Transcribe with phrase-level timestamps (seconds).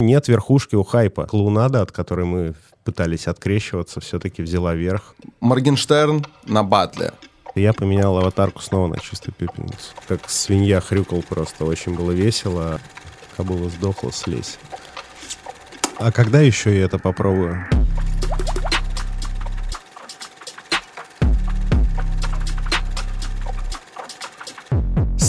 [0.00, 1.26] Нет верхушки у хайпа.
[1.26, 5.14] Клоунада, от которой мы пытались открещиваться, все-таки взяла верх.
[5.40, 7.12] Моргенштерн на батле.
[7.54, 9.94] Я поменял аватарку снова на чистую пепельницу.
[10.08, 11.64] Как свинья хрюкал просто.
[11.64, 12.80] Очень было весело.
[13.36, 14.58] Кобыла сдохла, слезь.
[15.98, 17.64] А когда еще я это попробую?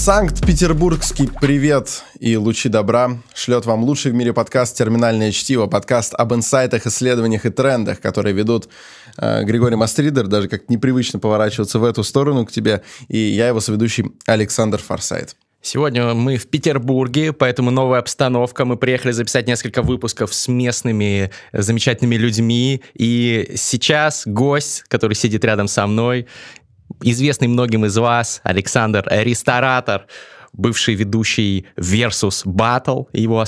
[0.05, 6.31] Санкт-Петербургский привет и лучи добра шлет вам лучший в мире подкаст «Терминальное чтиво», подкаст об
[6.31, 8.69] инсайтах, исследованиях и трендах, которые ведут
[9.17, 13.59] э, Григорий Мастридер, даже как непривычно поворачиваться в эту сторону к тебе, и я его
[13.59, 15.35] соведущий Александр Форсайт.
[15.63, 18.65] Сегодня мы в Петербурге, поэтому новая обстановка.
[18.65, 22.83] Мы приехали записать несколько выпусков с местными замечательными людьми.
[22.93, 26.27] И сейчас гость, который сидит рядом со мной,
[27.01, 30.07] известный многим из вас, Александр Ресторатор,
[30.57, 33.43] бывший ведущий Versus Battle, его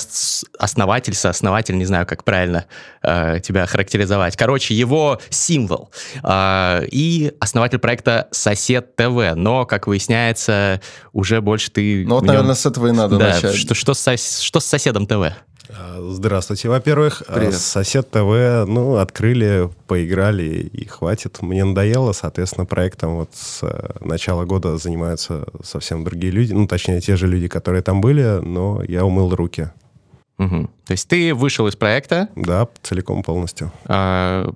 [0.60, 2.66] основатель, сооснователь, не знаю, как правильно
[3.02, 4.36] э, тебя характеризовать.
[4.36, 5.92] Короче, его символ.
[6.24, 9.36] Э, и основатель проекта Сосед ТВ.
[9.36, 10.82] Но, как выясняется,
[11.14, 12.06] уже больше ты...
[12.06, 12.28] Ну вот, нем...
[12.28, 13.56] наверное, с этого и надо да, начать.
[13.56, 15.34] Что, что, с, что с соседом ТВ?
[15.70, 16.70] А, здравствуйте.
[16.70, 17.56] Во-первых, а, Привет.
[17.56, 21.42] сосед ТВ, ну, открыли, поиграли и хватит.
[21.42, 26.54] Мне надоело, соответственно, проектом вот с э, начала года занимаются совсем другие люди.
[26.54, 29.70] Ну, точнее, те же люди, которые там были, но я умыл руки.
[30.38, 30.70] Угу.
[30.86, 32.30] То есть ты вышел из проекта?
[32.36, 33.72] Да, целиком полностью.
[33.86, 34.50] А,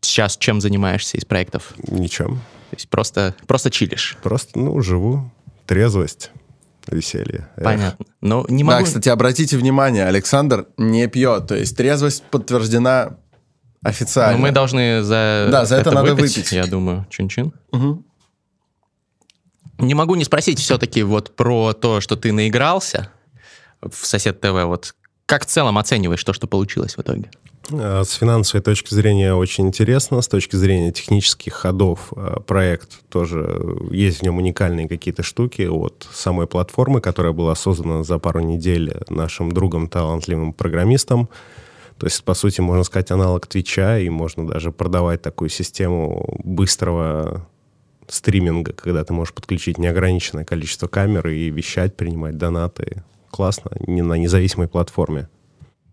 [0.00, 1.74] сейчас чем занимаешься из проектов?
[1.86, 2.36] Ничем.
[2.70, 4.16] То есть просто, просто чилишь?
[4.22, 5.30] Просто, ну, живу.
[5.66, 6.30] Трезвость
[6.94, 7.48] веселье.
[7.56, 8.06] Понятно.
[8.20, 8.80] Но не могу...
[8.80, 13.18] Да, кстати, обратите внимание, Александр не пьет, то есть трезвость подтверждена
[13.82, 14.36] официально.
[14.36, 16.52] Но мы должны за, да, за это, это надо выпить, выпить.
[16.52, 17.52] Я думаю, чин-чин.
[17.72, 18.04] Угу.
[19.78, 23.10] Не могу не спросить все-таки вот про то, что ты наигрался
[23.80, 24.64] в Сосед ТВ.
[24.64, 24.94] Вот
[25.26, 27.30] как в целом оцениваешь то, что получилось в итоге?
[27.70, 34.18] С финансовой точки зрения очень интересно, с точки зрения технических ходов э, проект тоже есть
[34.18, 39.52] в нем уникальные какие-то штуки от самой платформы, которая была создана за пару недель нашим
[39.52, 41.28] другом, талантливым программистом.
[41.98, 47.46] То есть, по сути, можно сказать, аналог Твича, и можно даже продавать такую систему быстрого
[48.08, 53.04] стриминга, когда ты можешь подключить неограниченное количество камер и вещать, принимать донаты.
[53.30, 55.28] Классно, не на независимой платформе.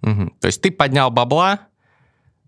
[0.01, 0.31] Угу.
[0.39, 1.66] То есть ты поднял бабла,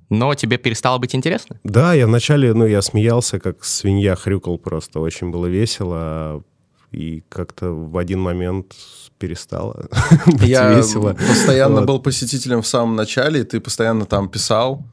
[0.10, 1.60] но тебе перестало быть интересно?
[1.64, 6.44] Да, я вначале, ну, я смеялся, как свинья хрюкал просто, очень было весело,
[6.92, 8.74] и как-то в один момент
[9.20, 9.88] перестало
[10.26, 11.14] быть я весело.
[11.14, 11.86] постоянно вот.
[11.86, 14.84] был посетителем в самом начале, и ты постоянно там писал,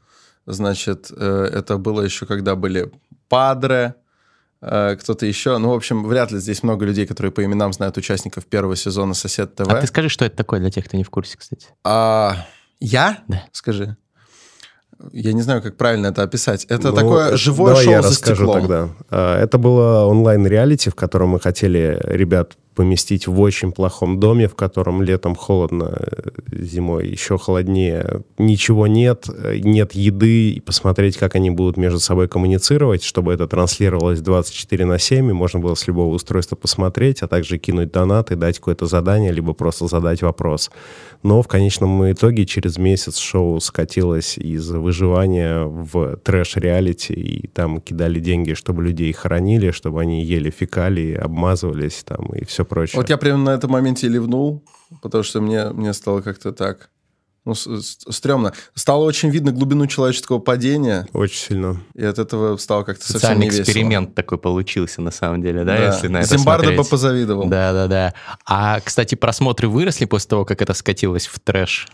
[0.45, 2.91] значит, э, это было еще когда были
[3.29, 3.95] Падре,
[4.61, 5.57] э, кто-то еще.
[5.57, 9.13] Ну, в общем, вряд ли здесь много людей, которые по именам знают участников первого сезона
[9.13, 9.67] «Сосед ТВ».
[9.67, 11.67] А ты скажи, что это такое для тех, кто не в курсе, кстати.
[11.83, 12.45] А,
[12.79, 13.23] я?
[13.27, 13.43] Да.
[13.51, 13.97] Скажи.
[15.11, 16.65] Я не знаю, как правильно это описать.
[16.65, 18.61] Это ну, такое живое давай шоу я за расскажу стеклом.
[18.61, 19.39] тогда.
[19.39, 25.01] Это было онлайн-реалити, в котором мы хотели ребят поместить в очень плохом доме, в котором
[25.01, 25.97] летом холодно,
[26.51, 29.25] зимой еще холоднее, ничего нет,
[29.63, 34.99] нет еды, и посмотреть, как они будут между собой коммуницировать, чтобы это транслировалось 24 на
[34.99, 39.31] 7, и можно было с любого устройства посмотреть, а также кинуть донаты, дать какое-то задание,
[39.31, 40.69] либо просто задать вопрос.
[41.23, 48.19] Но в конечном итоге через месяц шоу скатилось из выживания в трэш-реалити, и там кидали
[48.19, 52.99] деньги, чтобы людей хоронили, чтобы они ели фекалии, обмазывались там и все прочее.
[53.01, 54.63] Вот я прямо на этом моменте ливнул,
[55.01, 56.89] потому что мне, мне стало как-то так...
[57.45, 58.51] Ну, стрёмно.
[58.73, 61.07] Стало очень видно глубину человеческого падения.
[61.13, 61.81] Очень сильно.
[61.95, 63.63] И от этого стало как-то совсем Социальный не весело.
[63.63, 65.85] эксперимент такой получился, на самом деле, да, Да.
[65.93, 66.77] если на это Зимбардо смотреть.
[66.85, 67.47] бы позавидовал.
[67.47, 68.13] Да-да-да.
[68.45, 71.87] А, кстати, просмотры выросли после того, как это скатилось в трэш?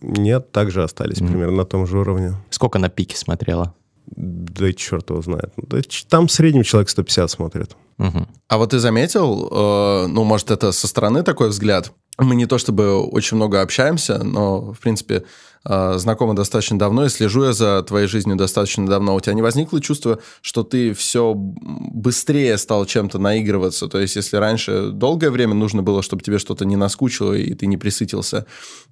[0.00, 1.28] Нет, также остались Мгм.
[1.30, 2.32] примерно на том же уровне.
[2.48, 3.74] Сколько на пике смотрела?
[4.06, 5.52] Да черт его знает.
[5.58, 7.76] Да ч- там в среднем человек 150 смотрит.
[7.98, 8.28] Мгм.
[8.48, 11.92] А вот ты заметил, э, ну, может, это со стороны такой взгляд?
[12.18, 15.24] Мы не то чтобы очень много общаемся, но, в принципе,
[15.68, 19.14] знакомы достаточно давно, и слежу я за твоей жизнью достаточно давно.
[19.14, 23.88] У тебя не возникло чувство, что ты все быстрее стал чем-то наигрываться?
[23.88, 27.66] То есть, если раньше долгое время нужно было, чтобы тебе что-то не наскучило, и ты
[27.66, 28.46] не присытился,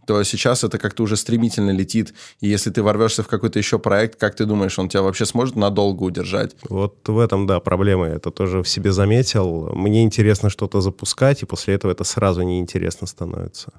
[0.06, 2.14] то сейчас это как-то уже стремительно летит.
[2.40, 5.56] И если ты ворвешься в какой-то еще проект, как ты думаешь, он тебя вообще сможет
[5.56, 6.56] надолго удержать?
[6.68, 8.06] Вот в этом, да, проблема.
[8.06, 9.70] Это тоже в себе заметил.
[9.74, 13.72] Мне интересно что-то запускать, и после этого это сразу неинтересно становится.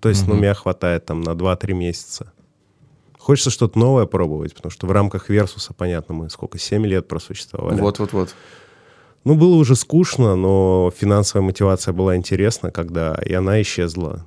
[0.00, 0.42] То есть, ну, Мгм.
[0.42, 2.32] меня хватает там на 2-3 месяца.
[3.18, 7.80] Хочется что-то новое пробовать, потому что в рамках Версуса, понятно, мы сколько, 7 лет просуществовали.
[7.80, 8.34] Вот-вот-вот.
[9.24, 14.26] Ну, было уже скучно, но финансовая мотивация была интересна, когда и она исчезла.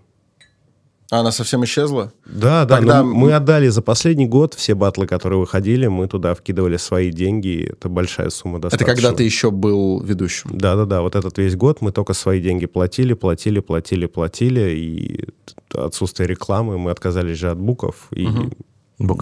[1.10, 2.12] А она совсем исчезла?
[2.26, 2.78] Да, да.
[2.78, 3.04] Тогда...
[3.04, 7.70] Мы отдали за последний год все батлы, которые выходили, мы туда вкидывали свои деньги.
[7.72, 8.92] Это большая сумма достаточно.
[8.92, 10.52] Это когда ты еще был ведущим?
[10.54, 11.02] Да, да, да.
[11.02, 14.72] Вот этот весь год мы только свои деньги платили, платили, платили, платили.
[14.72, 15.26] И
[15.74, 18.08] отсутствие рекламы, мы отказались же от буков.
[18.12, 18.52] И угу.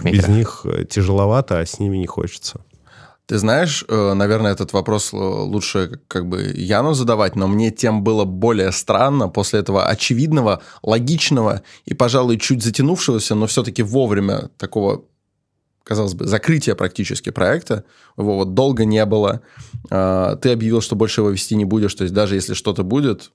[0.04, 2.60] без них тяжеловато, а с ними не хочется.
[3.26, 8.24] Ты знаешь, э, наверное, этот вопрос лучше как бы Яну задавать, но мне тем было
[8.24, 15.04] более странно после этого очевидного, логичного и, пожалуй, чуть затянувшегося, но все-таки вовремя такого
[15.84, 17.84] казалось бы, закрытия практически проекта.
[18.16, 19.42] Его вот долго не было.
[19.90, 21.94] А, ты объявил, что больше его вести не будешь.
[21.94, 23.32] То есть даже если что-то будет,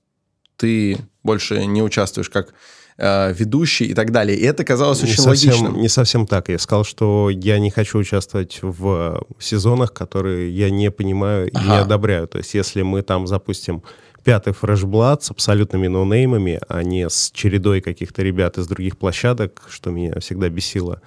[0.56, 2.54] ты больше не участвуешь как
[2.98, 4.36] э, ведущий и так далее.
[4.36, 5.80] И это казалось не очень совсем, логичным.
[5.80, 6.48] Не совсем так.
[6.48, 11.64] Я сказал, что я не хочу участвовать в сезонах, которые я не понимаю ага.
[11.64, 12.26] и не одобряю.
[12.26, 13.82] То есть если мы там запустим
[14.24, 19.90] пятый фрешблад с абсолютными ноунеймами, а не с чередой каких-то ребят из других площадок, что
[19.90, 21.00] меня всегда бесило,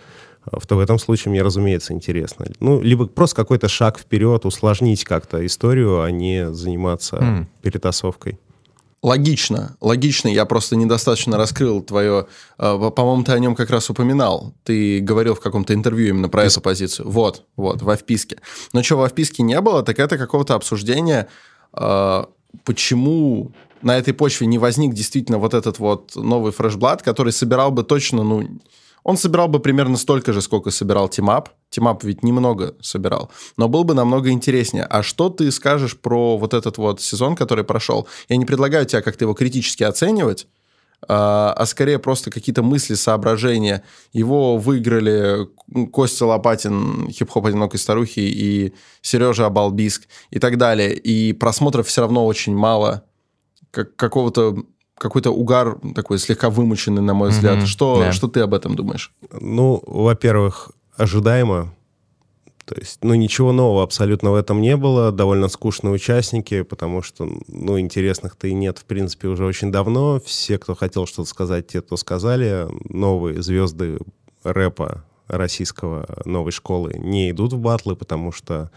[0.68, 2.48] то в этом случае мне, разумеется, интересно.
[2.60, 7.46] Ну, либо просто какой-то шаг вперед, усложнить как-то историю, а не заниматься mm.
[7.62, 8.40] перетасовкой.
[9.04, 10.28] Логично, логично.
[10.28, 12.28] Я просто недостаточно раскрыл твое...
[12.60, 14.54] Э, по-моему, ты о нем как раз упоминал.
[14.64, 17.10] Ты говорил в каком-то интервью именно про эту позицию.
[17.10, 18.38] Вот, вот, во вписке.
[18.74, 21.28] Но что во вписке не было, так это какого-то обсуждения,
[21.74, 22.24] э,
[22.64, 23.52] почему
[23.82, 27.84] на этой почве не возник действительно вот этот вот новый Fresh Blood, который собирал бы
[27.84, 28.48] точно, ну,
[29.04, 31.50] он собирал бы примерно столько же, сколько собирал Team Up.
[31.70, 34.84] Team Up ведь немного собирал, но был бы намного интереснее.
[34.84, 38.08] А что ты скажешь про вот этот вот сезон, который прошел?
[38.30, 40.48] Я не предлагаю тебя как-то его критически оценивать,
[41.08, 43.84] а, а скорее просто какие-то мысли, соображения.
[44.14, 45.48] Его выиграли
[45.92, 50.94] Костя Лопатин, хип-хоп одинокой старухи, и Сережа Абалбиск и так далее.
[50.94, 53.04] И просмотров все равно очень мало.
[53.72, 54.66] Как, какого-то
[55.02, 57.58] какой-то угар такой слегка вымученный, на мой взгляд.
[57.58, 57.66] Mm-hmm.
[57.66, 58.12] Что, yeah.
[58.12, 59.12] что ты об этом думаешь?
[59.32, 61.74] Ну, во-первых, ожидаемо.
[62.66, 65.12] То есть, ну, ничего нового абсолютно в этом не было.
[65.12, 70.22] Довольно скучные участники, потому что, ну, интересных-то и нет, в принципе, уже очень давно.
[70.24, 72.68] Все, кто хотел что-то сказать, те, кто сказали.
[72.88, 73.98] Новые звезды
[74.44, 78.70] рэпа российского новой школы не идут в батлы, потому что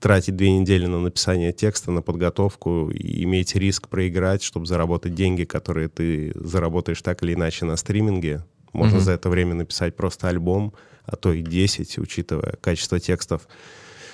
[0.00, 5.44] тратить две недели на написание текста, на подготовку и иметь риск проиграть, чтобы заработать деньги,
[5.44, 8.44] которые ты заработаешь так или иначе на стриминге.
[8.72, 9.00] Можно mm-hmm.
[9.00, 10.74] за это время написать просто альбом,
[11.04, 13.48] а то и 10, учитывая качество текстов.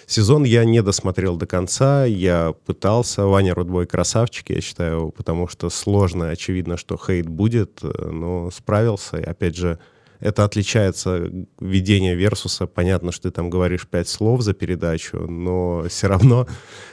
[0.06, 3.26] Сезон я не досмотрел до конца, я пытался.
[3.26, 9.18] Ваня Рудбой красавчик, я считаю, потому что сложно, очевидно, что хейт будет, э, но справился.
[9.18, 9.78] И опять же,
[10.20, 11.30] это отличается
[11.60, 12.66] ведение Версуса.
[12.66, 16.46] Понятно, что ты там говоришь пять слов за передачу, но все равно,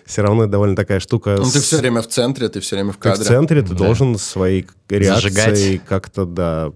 [0.05, 1.35] все равно довольно такая штука.
[1.37, 1.53] Ну, с...
[1.53, 3.17] ты все время в центре, ты все время в кадре.
[3.17, 3.75] Ты в центре, ты да.
[3.75, 6.71] должен своей реакцией как-то, да,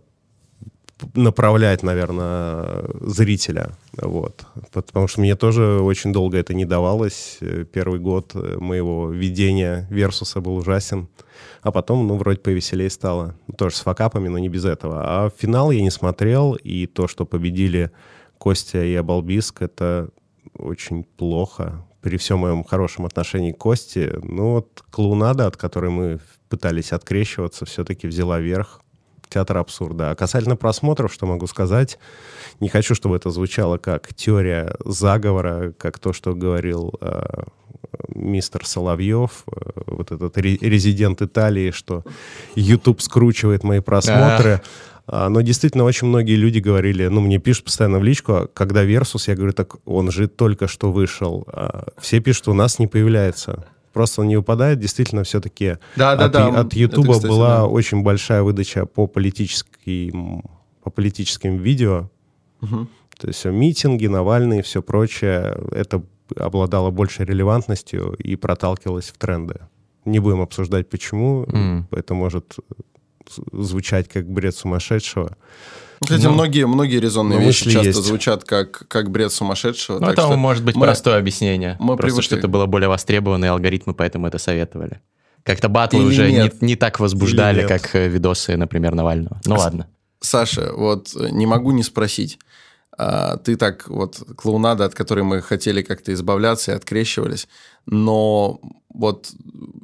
[1.15, 3.71] направлять, наверное, зрителя.
[3.97, 4.43] Вот.
[4.71, 7.39] Потому что мне тоже очень долго это не давалось.
[7.73, 11.07] Первый год моего ведения Версуса был ужасен.
[11.61, 13.35] А потом, ну, вроде повеселее стало.
[13.57, 15.01] Тоже с факапами, но не без этого.
[15.03, 17.91] А финал я не смотрел, и то, что победили
[18.37, 20.09] Костя и Абалбиск, это
[20.57, 21.85] очень плохо.
[22.01, 26.19] При всем моем хорошем отношении к Косте, ну вот клоунада, от которой мы
[26.49, 28.81] пытались открещиваться, все-таки взяла верх
[29.31, 30.11] театр абсурда.
[30.11, 31.97] А касательно просмотров, что могу сказать,
[32.59, 37.23] не хочу, чтобы это звучало как теория заговора, как то, что говорил э,
[38.09, 42.03] мистер Соловьев, э, вот этот резидент Италии, что
[42.55, 44.61] YouTube скручивает мои просмотры.
[45.07, 48.85] А, но действительно очень многие люди говорили, ну, мне пишут постоянно в личку, а когда
[48.85, 51.45] Versus, я говорю, так он же только что вышел.
[51.47, 54.79] А все пишут, у нас не появляется просто он не выпадает.
[54.79, 56.47] Действительно, все-таки да, да, от, да.
[56.47, 57.65] от Ютуба была да.
[57.65, 60.43] очень большая выдача по, политическим,
[60.83, 62.09] по политическим видео.
[62.61, 62.87] Угу.
[63.17, 65.57] То есть митинги, Навальный и все прочее.
[65.71, 66.03] Это
[66.35, 69.59] обладало большей релевантностью и проталкивалось в тренды.
[70.05, 71.43] Не будем обсуждать, почему.
[71.43, 71.83] Mm.
[71.91, 72.55] Это может
[73.51, 75.37] звучать как бред сумасшедшего.
[76.01, 78.03] Кстати, ну, многие, многие резонные вещи часто есть.
[78.03, 79.99] звучат как, как бред сумасшедшего.
[79.99, 81.77] Ну, это может быть мы, простое объяснение.
[81.79, 82.21] Мы Просто привыкли.
[82.25, 85.01] что это было более востребованные алгоритмы, поэтому это советовали.
[85.43, 89.39] Как-то батлы Или уже не, не так возбуждали, как э, видосы, например, Навального.
[89.45, 89.87] Ну ладно.
[90.19, 92.39] Саша, вот э, не могу не спросить.
[92.97, 97.47] А, ты так вот клоунада, от которой мы хотели как-то избавляться и открещивались,
[97.85, 98.59] но
[98.93, 99.31] вот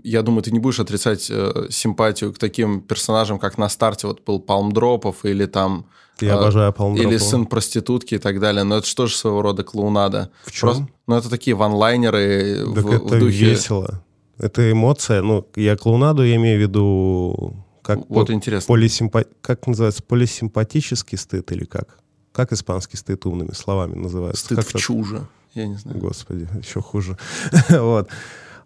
[0.03, 4.23] я думаю, ты не будешь отрицать э, симпатию к таким персонажам, как на старте вот
[4.23, 5.85] был Палмдропов или там
[6.19, 7.11] я а, обожаю Палмдропова.
[7.11, 8.63] Или сын проститутки и так далее.
[8.63, 10.31] Но это что же своего рода клоунада?
[10.45, 10.69] В чем?
[10.69, 13.45] Просто, ну, это такие ванлайнеры так в, это в духе...
[13.45, 14.03] весело.
[14.37, 15.21] Это эмоция.
[15.21, 18.73] Ну, я клоунаду я имею в виду Как Вот по- интересно.
[18.73, 20.03] полисимпа- Как называется?
[20.03, 21.99] Полисимпатический стыд или как?
[22.31, 24.45] Как испанский стыд умными словами называется?
[24.45, 24.79] Стыд Как в это?
[24.79, 25.27] чуже.
[25.53, 25.99] Я не знаю.
[25.99, 27.17] Господи, еще хуже.
[27.69, 28.09] вот.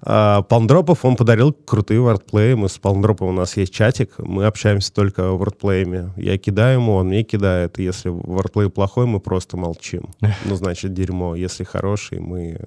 [0.04, 2.54] А, Палмдропов он подарил крутые вordплеи.
[2.54, 4.14] Мы с Палмдропом у нас есть чатик.
[4.18, 6.12] Мы общаемся только вордплеями.
[6.18, 7.80] Я кидаю ему, он мне кидает.
[7.80, 10.10] Если вordплей плохой, мы просто молчим.
[10.46, 11.36] Ну, значит, дерьмо.
[11.36, 12.60] Если хороший, мы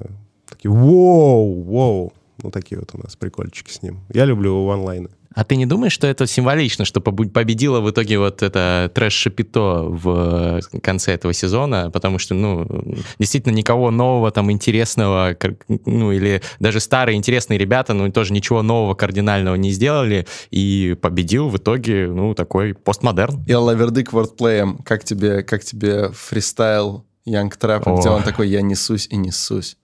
[0.49, 1.63] такие «Воу!
[1.63, 2.13] Воу!»
[2.43, 4.01] Ну, такие вот у нас прикольчики с ним.
[4.13, 5.09] Я люблю онлайны.
[5.35, 10.61] А ты не думаешь, что это символично, что победила в итоге вот это трэш-шапито в
[10.75, 11.91] э, конце этого сезона?
[11.91, 12.67] Потому что, ну,
[13.19, 15.37] действительно никого нового, там, интересного,
[15.87, 21.49] ну, или даже старые интересные ребята, ну, тоже ничего нового кардинального не сделали, и победил
[21.49, 23.43] в итоге, ну, такой постмодерн.
[23.47, 24.79] И Лавердык вордплеем.
[24.79, 29.77] Как тебе, как тебе фристайл Янг Трэпа, где он такой «я несусь и несусь».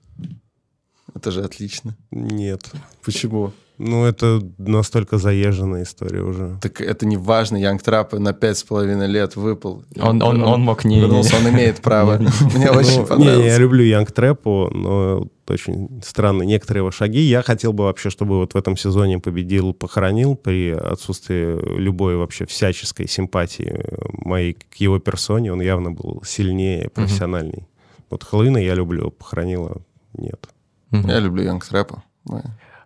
[1.13, 1.97] Это же отлично.
[2.13, 2.71] Нет.
[3.05, 3.53] Почему?
[3.83, 6.59] Ну, это настолько заезженная история уже.
[6.61, 9.85] Так это не важно, Янг Трап на пять с половиной лет выпал.
[9.99, 11.01] Он, он, он мог не...
[11.01, 12.19] Вернулся, он имеет право.
[12.19, 13.47] Мне очень Ну, не, понравилось.
[13.47, 17.21] я люблю Янг Трэпу, но очень странные некоторые его шаги.
[17.21, 22.45] Я хотел бы вообще, чтобы вот в этом сезоне победил Похоронил при отсутствии любой вообще
[22.45, 23.83] всяческой симпатии
[24.13, 25.55] моей к его персоне.
[25.55, 27.67] Он явно был сильнее, профессиональней.
[28.11, 29.81] Вот Хэллоуина я люблю, Похоронила
[30.13, 30.51] нет.
[30.91, 32.03] Я люблю Янг Трэпа.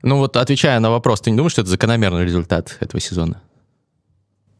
[0.04, 3.40] Ну вот, отвечая на вопрос, ты не думаешь, что это закономерный результат этого сезона?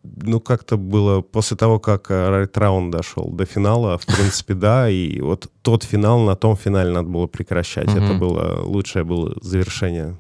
[0.03, 5.21] Ну, как-то было после того, как Райт Раунд дошел до финала, в принципе, да, и
[5.21, 7.89] вот тот финал, на том финале надо было прекращать.
[7.89, 8.05] Мгм.
[8.05, 10.17] Это было лучшее было завершение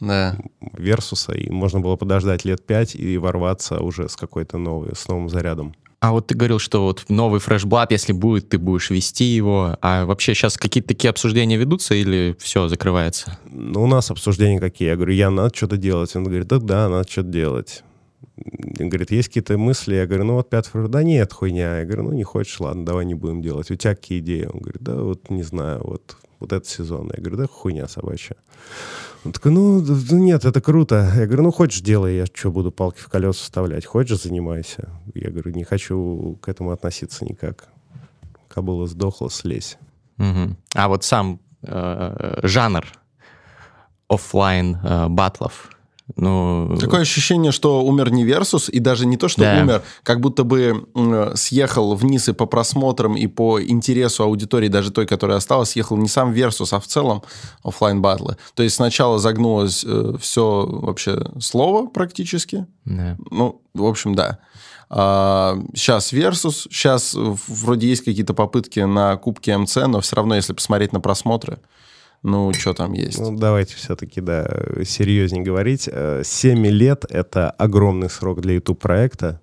[0.00, 0.38] Да.
[0.72, 5.28] Версуса, и можно было подождать лет пять и ворваться уже с какой-то новой, с новым
[5.28, 5.74] зарядом.
[5.98, 9.78] А вот ты говорил, что вот новый фрешблат, если будет, ты будешь вести его.
[9.80, 13.38] А вообще сейчас какие-то такие обсуждения ведутся или все закрывается?
[13.46, 14.88] Ну, у нас обсуждения какие?
[14.88, 16.14] Я говорю, я надо что-то делать.
[16.14, 17.82] Он говорит, да, да, надо что-то делать.
[18.36, 19.94] Он говорит, есть какие-то мысли?
[19.94, 20.88] Я говорю, ну вот 5 февраля.
[20.88, 21.78] Да нет, хуйня.
[21.78, 23.70] Я говорю, ну не хочешь, ладно, давай не будем делать.
[23.70, 24.48] У тебя какие идеи?
[24.52, 27.10] Он говорит, да вот не знаю, вот, вот этот сезон.
[27.16, 28.36] Я говорю, да хуйня собачья.
[29.26, 31.12] Он такой, ну нет, это круто.
[31.16, 33.84] Я говорю, ну хочешь делай, я что, буду палки в колеса вставлять?
[33.84, 34.88] Хочешь, занимайся.
[35.14, 37.66] Я говорю, не хочу к этому относиться никак.
[38.46, 39.78] Кобыла сдохла, слезь.
[40.16, 40.56] Мгм.
[40.76, 42.86] А вот сам э, жанр
[44.08, 45.72] оффлайн э, батлов.
[46.14, 49.60] Ну, Такое ощущение, что умер не Версус, и даже не то, что Да.
[49.60, 50.86] умер, как будто бы
[51.34, 56.08] съехал вниз и по просмотрам, и по интересу аудитории, даже той, которая осталась, съехал не
[56.08, 57.22] сам Версус, а в целом
[57.64, 58.36] оффлайн батлы.
[58.54, 59.84] То есть сначала загнулось
[60.20, 63.16] все вообще слово практически, да.
[63.30, 64.38] ну, в общем, да.
[64.88, 67.16] А, сейчас Versus, сейчас
[67.48, 71.58] вроде есть какие-то попытки на Кубке МЦ, но все равно, если посмотреть на просмотры,
[72.26, 73.20] ну, что там есть?
[73.20, 74.50] Ну, давайте все-таки, да,
[74.84, 75.88] серьезнее говорить.
[75.90, 79.40] Э, 7 лет— это огромный срок для YouTube-проекта.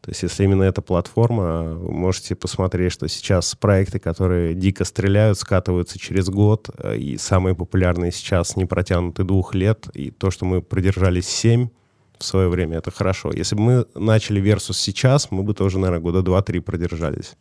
[0.00, 5.38] То есть, если именно эта платформа, вы можете посмотреть, что сейчас проекты, которые дико стреляют,
[5.38, 10.44] скатываются через год, э, и самые популярные сейчас не протянуты двух лет, и то, что
[10.44, 11.68] мы продержались 7
[12.16, 13.32] в свое время, это хорошо.
[13.34, 17.32] Если бы мы начали Versus сейчас, мы бы тоже, наверное, года 2-3 продержались.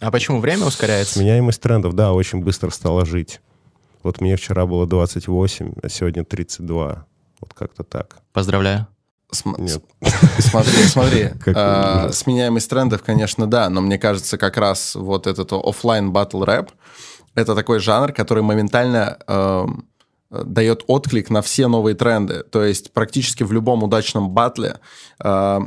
[0.00, 1.14] А почему время ускоряется?
[1.14, 3.40] Сменяемость трендов, да, очень быстро стала жить.
[4.02, 7.06] Вот мне вчера было 28, а сегодня 32.
[7.40, 8.18] Вот как-то так.
[8.32, 8.86] Поздравляю.
[9.30, 9.82] См- Нет.
[10.38, 11.30] Смотри, смотри.
[11.54, 12.10] А.
[12.12, 16.70] Сменяемость трендов, конечно, да, но мне кажется, как раз вот этот оффлайн батл рэп
[17.34, 19.66] это такой жанр, который моментально э,
[20.30, 22.42] дает отклик на все новые тренды.
[22.42, 24.80] То есть практически в любом удачном батле
[25.22, 25.60] э,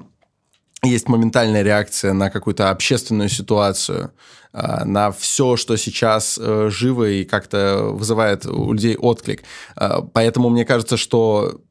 [0.86, 4.12] есть моментальная реакция на какую-то общественную ситуацию,
[4.54, 9.44] э, на все, что сейчас э, живо и как-то вызывает у людей отклик.
[9.76, 11.62] Э, Поэтому мне кажется, что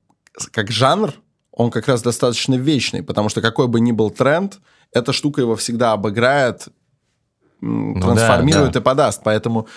[0.52, 1.12] как жанр
[1.52, 4.58] он как раз достаточно вечный, потому что какой бы ни был тренд,
[4.92, 6.68] эта штука его всегда обыграет,
[7.62, 8.80] м, Ну трансформирует да, да.
[8.80, 9.20] и подаст.
[9.24, 9.68] Поэтому,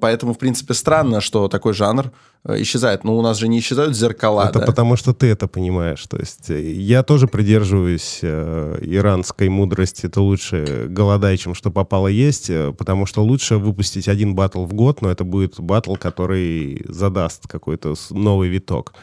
[0.00, 2.10] поэтому, в принципе, странно, что такой жанр
[2.44, 3.04] э, исчезает.
[3.04, 4.48] Но у нас же не исчезают зеркала.
[4.48, 4.66] это да?
[4.66, 6.04] потому, что ты это понимаешь.
[6.06, 10.06] То есть э, я тоже придерживаюсь э, иранской мудрости.
[10.06, 14.72] Это лучше голодай, чем что попало есть, э, потому что лучше выпустить один батл в
[14.72, 18.94] год, но это будет батл, который задаст какой-то с- новый виток.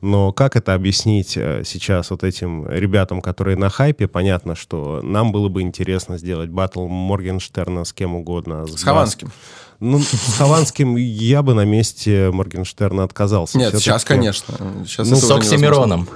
[0.00, 4.08] Но как это объяснить сейчас вот этим ребятам, которые на хайпе?
[4.08, 8.66] Понятно, что нам было бы интересно сделать батл Моргенштерна с кем угодно.
[8.66, 9.30] С Хованским.
[9.84, 13.58] Ну, с Хованским я бы на месте Моргенштерна отказался.
[13.58, 14.54] Нет, сейчас, конечно.
[14.86, 15.28] Сейчас Ну, С.
[15.28, 16.08] Оксимироном.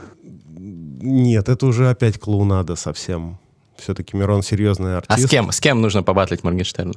[0.57, 3.41] Нет, это уже опять клоунада совсем.
[3.77, 5.27] Все-таки Мирон серьезный А артист.
[5.27, 5.51] с кем?
[5.51, 6.95] С кем нужно побатлить Моргенштерна?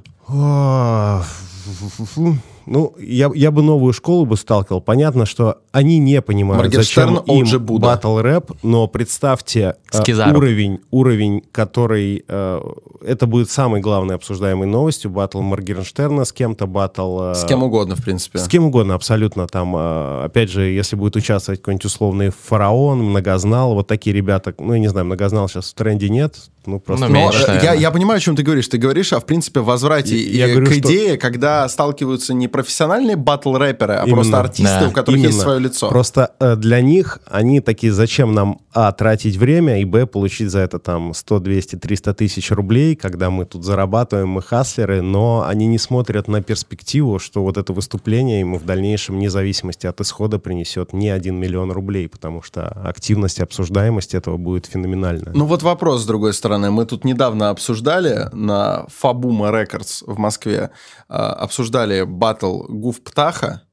[2.69, 4.79] Ну, я, я бы новую школу бы сталкивал.
[4.79, 12.23] Понятно, что они не понимают, зачем им батл рэп, но представьте э, уровень, уровень, который...
[12.27, 12.61] Э,
[13.01, 15.09] это будет самой главной обсуждаемой новостью.
[15.09, 17.31] Батл Моргенштерна с кем-то, батл...
[17.31, 18.37] Э, с кем угодно, в принципе.
[18.37, 19.47] С кем угодно, абсолютно.
[19.47, 24.73] Там, э, опять же, если будет участвовать какой-нибудь условный фараон, многознал, вот такие ребята, ну,
[24.73, 26.35] я не знаю, многознал сейчас в тренде нет,
[26.69, 27.07] ну, просто...
[27.07, 28.67] Ну, меньше, Но, я, я понимаю, о чем ты говоришь.
[28.67, 31.17] Ты говоришь, а в принципе, возврате я, я говорю, к идее, что...
[31.17, 34.15] когда сталкиваются не профессиональные батл-рэперы, а Именно.
[34.15, 34.87] просто артисты, да.
[34.87, 35.27] у которых Именно.
[35.27, 35.89] есть свое лицо.
[35.89, 40.59] Просто э, для них они такие, зачем нам, а, тратить время, и, б, получить за
[40.59, 45.67] это там 100, 200, 300 тысяч рублей, когда мы тут зарабатываем, мы хаслеры, но они
[45.67, 50.39] не смотрят на перспективу, что вот это выступление ему в дальнейшем, вне зависимости от исхода,
[50.39, 55.33] принесет не 1 миллион рублей, потому что активность, обсуждаемость этого будет феноменальная.
[55.33, 56.58] Ну вот вопрос, с другой стороны.
[56.67, 60.71] Мы тут недавно обсуждали на Фабума Рекордс в Москве,
[61.07, 63.63] а, обсуждали батл Гуф Птаха,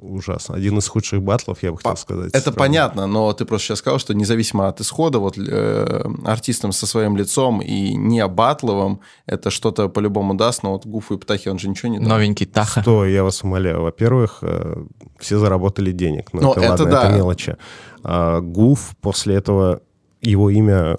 [0.00, 0.54] ужасно.
[0.54, 2.32] Один из худших батлов, я бы хотел сказать.
[2.32, 6.86] Это понятно, но ты просто сейчас сказал, что независимо от исхода, вот э, артистам со
[6.86, 11.58] своим лицом и не батловым, это что-то по-любому даст, но вот Гуфу и Птахи он
[11.58, 12.08] же ничего не дал.
[12.08, 12.82] Новенький Таха.
[12.82, 13.82] Что, я вас умоляю.
[13.82, 14.84] Во-первых, э,
[15.18, 17.04] все заработали денег, но, но это, это ладно, да.
[17.04, 17.56] это мелочи.
[18.02, 19.80] А, Гуф после этого,
[20.22, 20.98] его имя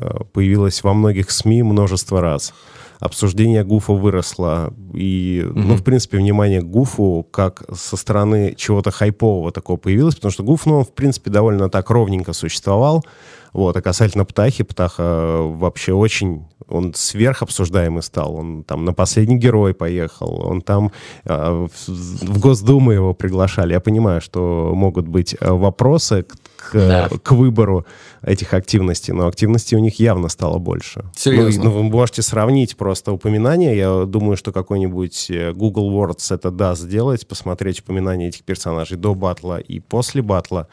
[0.00, 2.52] э, появилось во многих СМИ множество раз
[3.00, 4.72] обсуждение Гуфа выросло.
[4.92, 5.52] И, mm-hmm.
[5.54, 10.42] ну, в принципе, внимание к Гуфу как со стороны чего-то хайпового такого появилось, потому что
[10.42, 13.04] Гуф, ну, он, в принципе, довольно так ровненько существовал.
[13.52, 18.34] Вот, а касательно Птахи, Птаха вообще очень, он сверхобсуждаемый стал.
[18.34, 20.92] Он там на «Последний герой» поехал, он там
[21.24, 23.72] э, в, в Госдуму его приглашали.
[23.72, 26.36] Я понимаю, что могут быть э, вопросы к,
[26.72, 27.08] да.
[27.22, 27.86] к выбору
[28.22, 31.04] этих активностей, но активности у них явно стало больше.
[31.16, 31.64] Серьезно?
[31.64, 33.76] Ну, ну, вы можете сравнить просто упоминания.
[33.76, 39.14] Я думаю, что какой-нибудь э, Google Words это даст сделать, посмотреть упоминания этих персонажей до
[39.14, 40.68] батла и после батла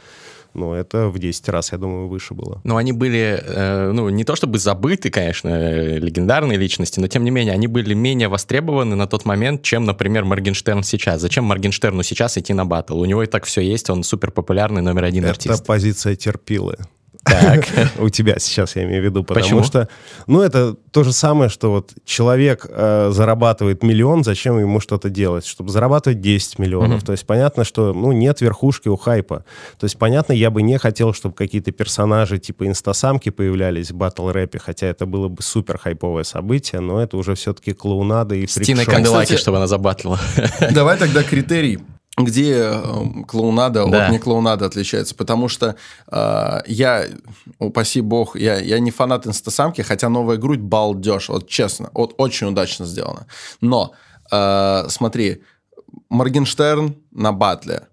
[0.55, 2.62] но это в 10 раз, я думаю, выше было.
[2.63, 7.31] Но они были, э, ну, не то чтобы забыты, конечно, легендарные личности, но тем не
[7.31, 11.21] менее, они были менее востребованы на тот момент, чем, например, Моргенштерн сейчас.
[11.21, 12.99] Зачем Моргенштерну сейчас идти на батл?
[12.99, 15.56] У него и так все есть, он супер популярный номер один это артист.
[15.56, 16.77] Это позиция терпилы.
[17.25, 17.65] Так.
[17.99, 19.23] У тебя сейчас, я имею в виду.
[19.23, 19.63] Потому Почему?
[19.63, 19.89] что,
[20.27, 25.45] ну, это то же самое, что вот человек э, зарабатывает миллион, зачем ему что-то делать?
[25.45, 27.01] Чтобы зарабатывать 10 миллионов.
[27.01, 27.05] Mm-hmm.
[27.05, 29.43] То есть понятно, что, ну, нет верхушки у хайпа.
[29.79, 34.59] То есть понятно, я бы не хотел, чтобы какие-то персонажи типа инстасамки появлялись в батл-рэпе,
[34.59, 39.35] хотя это было бы супер хайповое событие, но это уже все-таки клоунада и Стина Канделаки,
[39.35, 40.19] чтобы она забатлила.
[40.71, 41.79] Давай тогда критерий
[42.17, 44.06] где э, клоунада да.
[44.06, 45.75] от не клоунада отличается, потому что
[46.12, 47.06] э, я,
[47.60, 52.47] упаси бог, я, я не фанат инстасамки, хотя новая грудь балдеж, вот честно, вот очень
[52.47, 53.28] удачно сделано.
[53.60, 53.93] Но
[54.32, 55.41] э, смотри,
[56.10, 57.88] Моргенштерн на батле,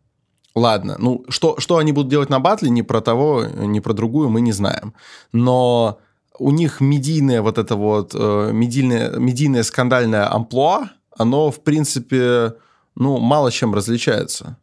[0.54, 4.28] ладно, ну что, что они будут делать на батле, ни про того, ни про другую
[4.28, 4.94] мы не знаем,
[5.32, 5.98] но
[6.38, 12.54] у них медийное вот это вот, э, медийное, медийное скандальное амплуа, оно в принципе
[12.94, 14.57] ну, мало чем различается.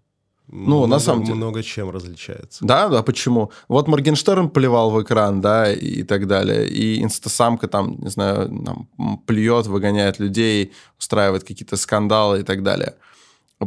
[0.52, 1.36] Ну, много, на самом деле.
[1.36, 2.65] Много чем различается.
[2.65, 3.52] Да, да, почему?
[3.68, 6.68] Вот Моргенштерн плевал в экран, да, и так далее.
[6.68, 8.89] И инстасамка там, не знаю, там,
[9.28, 12.96] плюет, выгоняет людей, устраивает какие-то скандалы и так далее.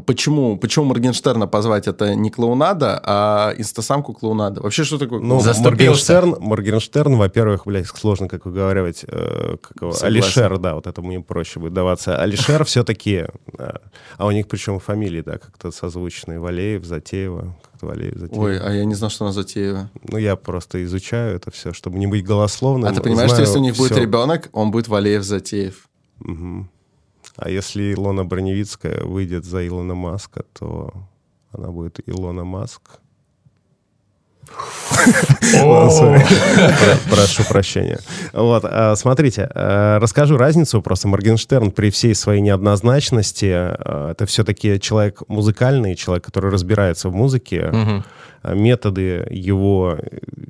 [0.06, 4.62] Почему, почему Моргенштерна позвать это не клоунада, а инстасамку клоунада?
[4.62, 5.20] Вообще, что такое?
[5.20, 11.02] Ну, Моргенштерн, Моргенштерн, во-первых, блядь, сложно как выговаривать, э, как его, Алишер, да, вот это
[11.02, 12.16] мне проще будет даваться.
[12.16, 13.26] Алишер все-таки,
[13.58, 13.72] э,
[14.16, 18.44] а у них причем фамилии, да, как-то созвучные, Валеев, Затеева, как-то Валеев, Затеева.
[18.44, 19.90] Ой, а я не знал, что она Затеева.
[20.04, 22.90] Ну, я просто изучаю это все, чтобы не быть голословным.
[22.90, 23.82] А ты понимаешь, что если у них все.
[23.82, 25.86] будет ребенок, он будет Валеев, Затеев?
[26.20, 26.66] Угу.
[27.36, 30.92] А если Илона Броневицкая выйдет за Илона Маска, то
[31.52, 33.00] она будет Илона Маск.
[37.10, 37.98] Прошу прощения.
[38.32, 40.82] Вот, а, смотрите, а, расскажу разницу.
[40.82, 47.14] Просто Моргенштерн при всей своей неоднозначности, а, это все-таки человек музыкальный, человек, который разбирается в
[47.14, 48.02] музыке.
[48.44, 49.98] Методы его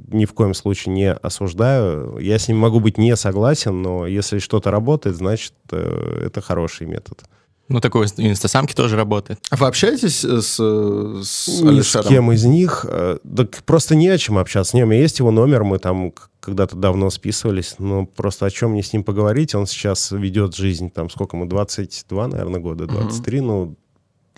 [0.08, 2.18] ни в коем случае не осуждаю.
[2.18, 6.86] Я с ним могу быть не согласен, но если что-то работает, значит, э, это хороший
[6.86, 7.22] метод.
[7.68, 9.40] Ну, такой инстасамки тоже работает.
[9.50, 12.04] А вы общаетесь с, с Ни Алишером?
[12.04, 12.84] с кем из них.
[12.88, 14.76] Э, да просто не о чем общаться.
[14.76, 18.72] Не, у меня есть его номер, мы там когда-то давно списывались, но просто о чем
[18.72, 19.54] мне с ним поговорить?
[19.54, 23.46] Он сейчас ведет жизнь, там, сколько ему, 22, наверное, года, 23, угу.
[23.46, 23.76] ну,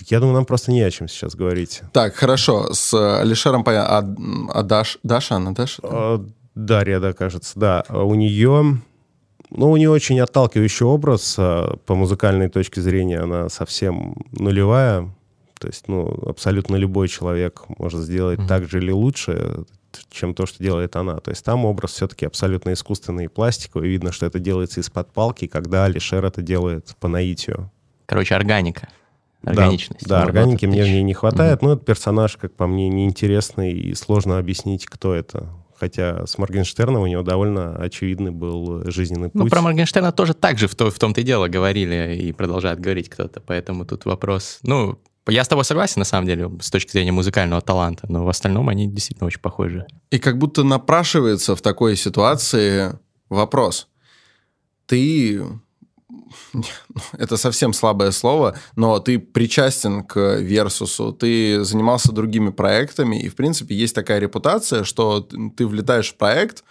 [0.07, 1.83] я думаю, нам просто не о чем сейчас говорить.
[1.93, 2.73] Так, хорошо.
[2.73, 3.99] С Алишером понятно.
[4.53, 5.81] А, а Даш, Даша, она Даша?
[5.85, 7.85] А, Дарья, да, кажется, да.
[7.89, 8.81] А у нее...
[9.51, 11.37] Ну, у нее очень отталкивающий образ.
[11.39, 15.09] а, По музыкальной точке зрения она совсем нулевая.
[15.61, 18.49] То есть, ну, абсолютно любой человек может сделать Мгм.
[18.49, 19.65] так же или лучше,
[20.11, 21.19] чем то, что делает она.
[21.21, 23.89] То есть там образ все-таки абсолютно искусственный и пластиковый.
[23.89, 27.71] Видно, что это делается из-под палки, когда Алишер это делает по наитию.
[28.07, 28.89] Короче, органика.
[29.45, 30.07] Да, Органичность.
[30.07, 31.63] Да, Вот органики это мне в ней не хватает.
[31.63, 35.51] Но этот персонаж, как по мне, неинтересный и сложно объяснить, кто это.
[35.79, 39.43] Хотя с Моргенштерном у него довольно очевидный был жизненный путь.
[39.43, 42.81] Ну, про Моргенштерна тоже так же в, то, в том-то и дело говорили и продолжают
[42.81, 43.41] говорить кто-то.
[43.41, 44.61] Поэтому тут вопрос...
[44.63, 48.29] Ну, я с тобой согласен, на самом деле, с точки зрения музыкального таланта, но в
[48.29, 49.87] остальном они действительно очень похожи.
[50.11, 53.89] И как будто напрашивается в такой ситуации вопрос.
[54.87, 55.43] Ты...
[57.19, 63.37] Это совсем слабое слово, но ты причастен к Версусу, ты занимался другими проектами, и, в
[63.37, 66.65] принципе, есть такая репутация, что ты влетаешь в проект,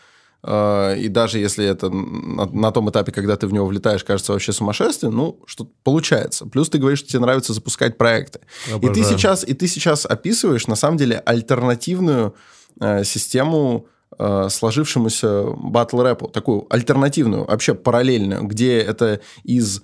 [0.44, 4.34] э, и даже если это на, на том этапе, когда ты в него влетаешь, кажется
[4.34, 6.46] вообще сумасшествием, ну, что получается.
[6.46, 8.40] Плюс ты говоришь, что тебе нравится запускать проекты.
[8.68, 9.06] И ты Обожаю.
[9.06, 12.36] сейчас, и ты сейчас описываешь, на самом деле, альтернативную
[12.80, 13.88] э, систему
[14.50, 19.82] сложившемуся батл рэпу, такую альтернативную, вообще параллельную, где это из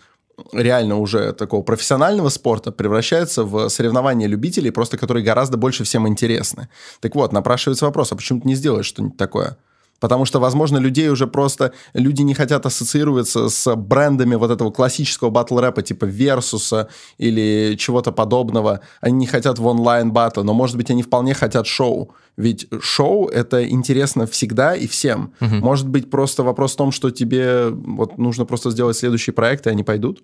[0.53, 6.69] реально уже такого профессионального спорта превращается в соревнования любителей, просто которые гораздо больше всем интересны.
[7.01, 9.57] Так вот, напрашивается вопрос, а почему ты не сделаешь что-нибудь такое?
[9.99, 11.71] Потому что, возможно, людей уже просто...
[11.93, 18.11] Люди не хотят ассоциироваться с брендами вот этого классического батл рэпа типа Версуса или чего-то
[18.11, 18.79] подобного.
[19.01, 22.13] Они не хотят в онлайн батл, но, может быть, они вполне хотят шоу.
[22.37, 25.33] Ведь шоу— это интересно всегда и всем.
[25.39, 25.59] Мгм.
[25.59, 29.69] Может быть, просто вопрос в том, что тебе вот нужно просто сделать следующий проект, и
[29.69, 30.23] они пойдут?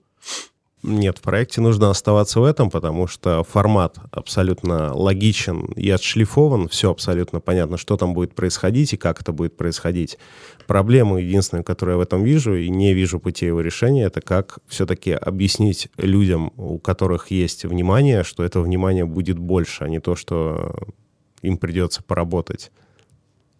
[0.87, 6.91] Нет, в проекте нужно оставаться в этом, потому что формат абсолютно логичен и отшлифован, все
[6.91, 10.19] абсолютно понятно, что там будет происходить и как это будет происходить.
[10.67, 14.59] Проблема единственная, которую я в этом вижу, и не вижу пути его решения, это как
[14.67, 20.15] все-таки объяснить людям, у которых есть внимание, что этого внимания будет больше, а не то,
[20.15, 20.75] что
[21.41, 22.71] им придется поработать.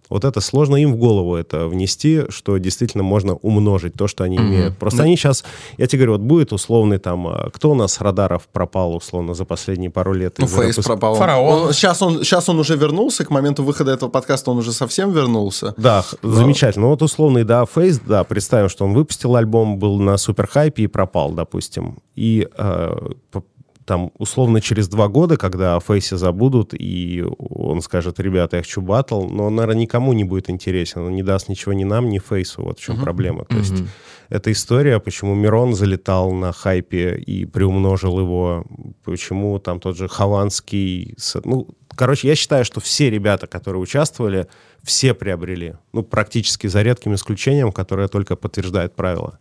[0.10, 4.38] Вот это сложно им в голову это внести, что действительно можно умножить то, что они
[4.38, 4.48] Мгм.
[4.48, 4.78] имеют.
[4.78, 5.04] Просто Да.
[5.06, 5.44] они сейчас,
[5.78, 9.34] я тебе говорю, вот будет условный там, а, кто у нас с радаров пропал условно
[9.34, 10.36] за последние пару лет?
[10.38, 11.15] Ну, Фейс рэп- пропал.
[11.15, 11.63] Фараон.
[11.68, 15.12] Он- сейчас, он, сейчас он уже вернулся, к моменту выхода этого подкаста он уже совсем
[15.12, 15.74] вернулся.
[15.78, 16.88] Да, х- замечательно.
[16.88, 21.32] Вот условный, да, Фейс, да, представим, что он выпустил альбом, был на суперхайпе и пропал,
[21.32, 21.98] допустим.
[22.15, 22.98] И э,
[23.86, 28.82] там условно через два года, когда о Фейсе забудут, и он скажет, ребята, я хочу
[28.82, 31.02] батл, но он, наверное, никому не будет интересен.
[31.02, 32.63] Он не даст ничего ни нам, ни Фейсу.
[32.63, 33.45] Вот в чем проблема.
[33.45, 33.88] То есть Мгм.
[34.30, 38.65] эта история, почему Мирон залетал на хайпе и приумножил его,
[39.04, 41.15] почему там тот же Хованский...
[41.43, 44.48] Ну, короче, я считаю, что все ребята, которые участвовали,
[44.84, 45.76] все приобрели.
[45.93, 49.38] Ну, практически за редким исключением, которое только подтверждает правила.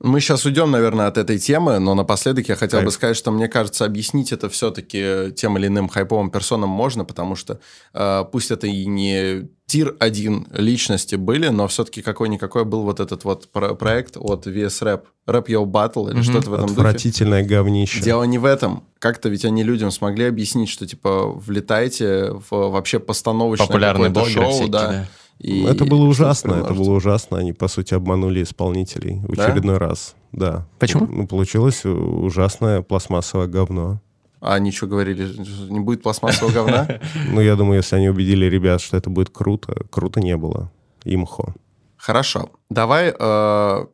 [0.00, 2.94] Мы сейчас уйдем, наверное, от этой темы, но напоследок я хотел бы Кайф.
[2.94, 7.58] сказать, что мне кажется, объяснить это все-таки тем или иным хайповым персонам можно, потому что
[7.94, 13.48] э, пусть это и не тир-1 личности были, но все-таки какой-никакой был вот этот вот
[13.50, 16.22] про- проект от VS Rap, Rap Yo Battle или Мгм.
[16.22, 16.80] что-то в этом духе.
[16.80, 18.00] Отвратительное говнище.
[18.00, 18.84] Дело не в этом.
[19.00, 24.50] Как-то ведь они людям смогли объяснить, что типа влетайте в вообще постановочное Популярные блогеры шоу,
[24.52, 24.88] всякие, да.
[24.90, 25.08] да.
[25.38, 27.38] И это было ужасно, это было ужасно.
[27.38, 29.46] Они, по сути, обманули исполнителей в Да?
[29.46, 30.16] очередной раз.
[30.32, 30.66] Да.
[30.78, 31.06] Почему?
[31.06, 34.00] Ну, получилось ужасное пластмассовое говно.
[34.40, 35.26] А они что говорили?
[35.70, 37.00] Не будет пластмассового говна?
[37.32, 40.70] Ну, я думаю, если они убедили ребят, что это будет круто, круто не было.
[41.04, 41.54] Имхо.
[41.96, 42.50] Хорошо.
[42.70, 43.86] Давай э,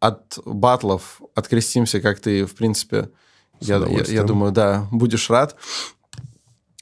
[0.00, 3.10] от батлов открестимся, как ты, в принципе,
[3.60, 3.76] я,
[4.08, 5.56] я- думаю, да, будешь рад.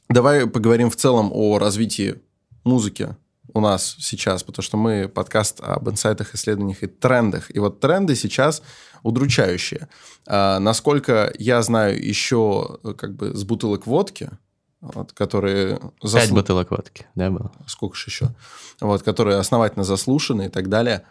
[0.09, 2.17] Давай поговорим в целом о развитии
[2.65, 3.17] музыки
[3.55, 7.55] у нас сейчас, потому что мы подкаст об инсайтах, исследованиях и трендах.
[7.55, 8.63] И вот тренды сейчас
[9.03, 9.89] удручающие.
[10.27, 14.31] А, насколько я знаю, еще как бы с бутылок водки,
[14.81, 15.79] вот, которые...
[16.03, 17.53] Пять засл- бутылок водки, да, было?
[17.67, 18.35] сколько же еще,
[18.81, 21.05] вот, которые основательно заслушаны и так далее.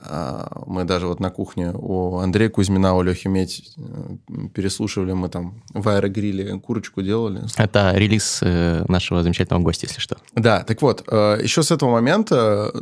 [0.00, 4.16] А, Мы даже вот на кухне у Андрея Кузьмина, у Лехи Медь э,
[4.54, 7.42] переслушивали, мы там в аэрогриле курочку делали.
[7.56, 10.16] Это релиз э, нашего замечательного гостя, если что.
[10.34, 12.72] Да, так вот, э, еще с этого момента,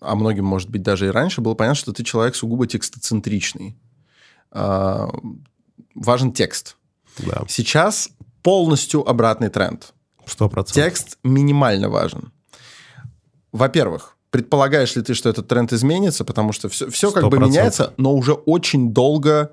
[0.00, 3.76] а многим, может быть, даже и раньше, было понятно, что ты человек сугубо текстоцентричный.
[4.52, 5.10] А,
[5.94, 6.76] Важен текст.
[7.18, 8.10] Да, Сейчас
[8.42, 9.92] полностью обратный тренд.
[10.26, 10.84] сто процентов.
[10.84, 12.32] Текст минимально важен.
[13.52, 17.46] Во-первых, предполагаешь ли ты, что этот тренд изменится, потому что все, все как бы 100%.
[17.48, 19.52] меняется, но уже очень долго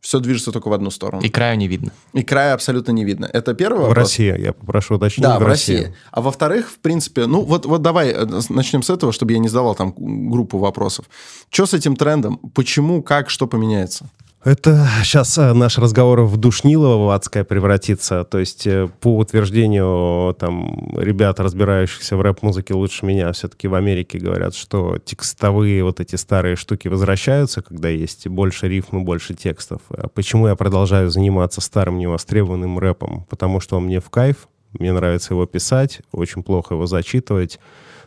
[0.00, 1.22] Все движется только в одну сторону.
[1.22, 1.90] И краю не видно.
[2.12, 3.28] И края абсолютно не видно.
[3.32, 3.96] Это первый В вопрос.
[3.96, 5.24] России, я попрошу уточнить.
[5.24, 5.92] Да, в России.
[6.12, 9.48] А во-вторых, в принципе, ну вот, вот давай э, начнем с этого, чтобы я не
[9.48, 9.92] задавал там
[10.30, 11.06] группу вопросов.
[11.50, 12.38] Что с этим трендом?
[12.54, 14.08] Почему, как, что поменяется?
[14.44, 18.22] Это сейчас наш разговор в душнилово адское превратится.
[18.22, 24.18] То есть, э, по утверждению там ребят, разбирающихся в рэп-музыке лучше меня, все-таки в Америке
[24.18, 29.82] говорят, что текстовые вот эти старые штуки возвращаются, когда есть больше рифм и больше текстов.
[29.90, 33.26] А почему я продолжаю заниматься старым невостребованным рэпом?
[33.28, 37.58] Потому что он мне в кайф, мне нравится его писать, очень плохо его зачитывать,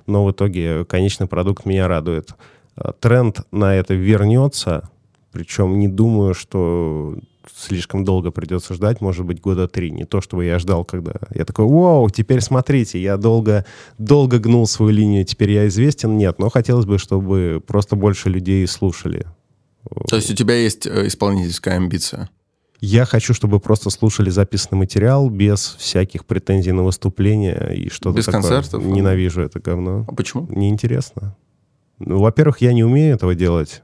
[0.07, 2.29] но в итоге конечный продукт меня радует.
[3.01, 4.89] Тренд на это вернется,
[5.31, 7.17] причем не думаю, что
[7.55, 9.91] слишком долго придется ждать, может быть, года три.
[9.91, 13.65] Не то, чтобы я ждал, когда я такой, вау, теперь смотрите, я долго,
[13.97, 16.17] долго гнул свою линию, теперь я известен.
[16.17, 19.25] Нет, но хотелось бы, чтобы просто больше людей слушали.
[20.07, 22.29] То есть у тебя есть э, исполнительская амбиция?
[22.81, 28.25] Я хочу, чтобы просто слушали записанный материал без всяких претензий на выступление и что-то Без
[28.25, 28.41] такое.
[28.41, 28.83] концертов?
[28.83, 30.05] Ненавижу это говно.
[30.07, 30.47] А почему?
[30.49, 31.35] Неинтересно.
[31.99, 33.83] Ну, во-первых, я не умею этого делать.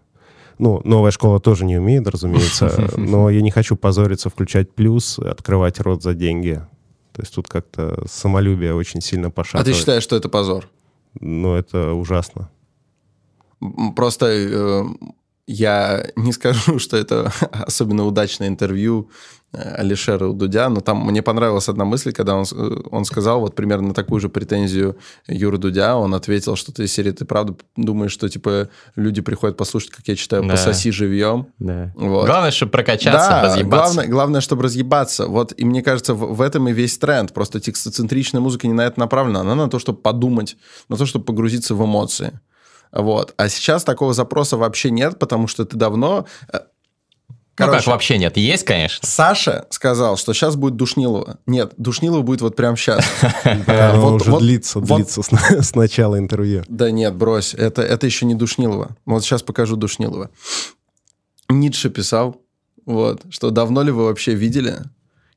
[0.59, 5.79] Ну, новая школа тоже не умеет, разумеется, но я не хочу позориться, включать плюс, открывать
[5.79, 6.61] рот за деньги.
[7.13, 9.75] То есть тут как-то самолюбие очень сильно А ты пошатывает.
[9.75, 10.69] считаешь, что это позор?
[11.19, 12.49] Ну, это ужасно.
[13.95, 14.83] Просто э,
[15.47, 19.09] я не скажу, что это особенно удачное интервью
[19.53, 23.55] Алишера у Дудя, но там мне понравилась одна мысль, когда он, э, он сказал вот
[23.55, 28.11] примерно такую же претензию Юры Дудя, он ответил, что ты из серии, ты правда думаешь,
[28.11, 30.49] что типа люди приходят послушать, как я читаю, Да.
[30.51, 31.47] пососи живьем?
[31.59, 31.93] Да.
[31.95, 32.25] Вот.
[32.25, 33.93] Главное, чтобы прокачаться, да, разъебаться.
[33.93, 35.27] главное, главное, чтобы разъебаться.
[35.27, 37.33] Вот, и мне кажется, в, в этом и весь тренд.
[37.33, 40.57] Просто текстоцентричная музыка не на это направлена, она на то, чтобы подумать,
[40.89, 42.39] на то, чтобы погрузиться в эмоции.
[42.91, 43.33] Вот.
[43.37, 46.25] А сейчас такого запроса вообще нет, потому что ты давно...
[47.57, 48.37] э, Ну как, Короче, вообще нет.
[48.37, 49.07] Есть, конечно.
[49.07, 51.39] Саша сказал, что сейчас будет Душнилова.
[51.45, 53.03] Нет, Душнилова будет вот прямо сейчас.
[53.67, 55.29] Оно вот- уже длится, длится с,
[55.61, 56.63] с начала интервью.
[56.67, 58.95] Да нет, брось, это, это еще не Душнилова.
[59.05, 60.29] Вот сейчас покажу Душнилова.
[61.49, 62.41] Ницше писал,
[62.85, 64.79] вот, что давно ли вы вообще видели,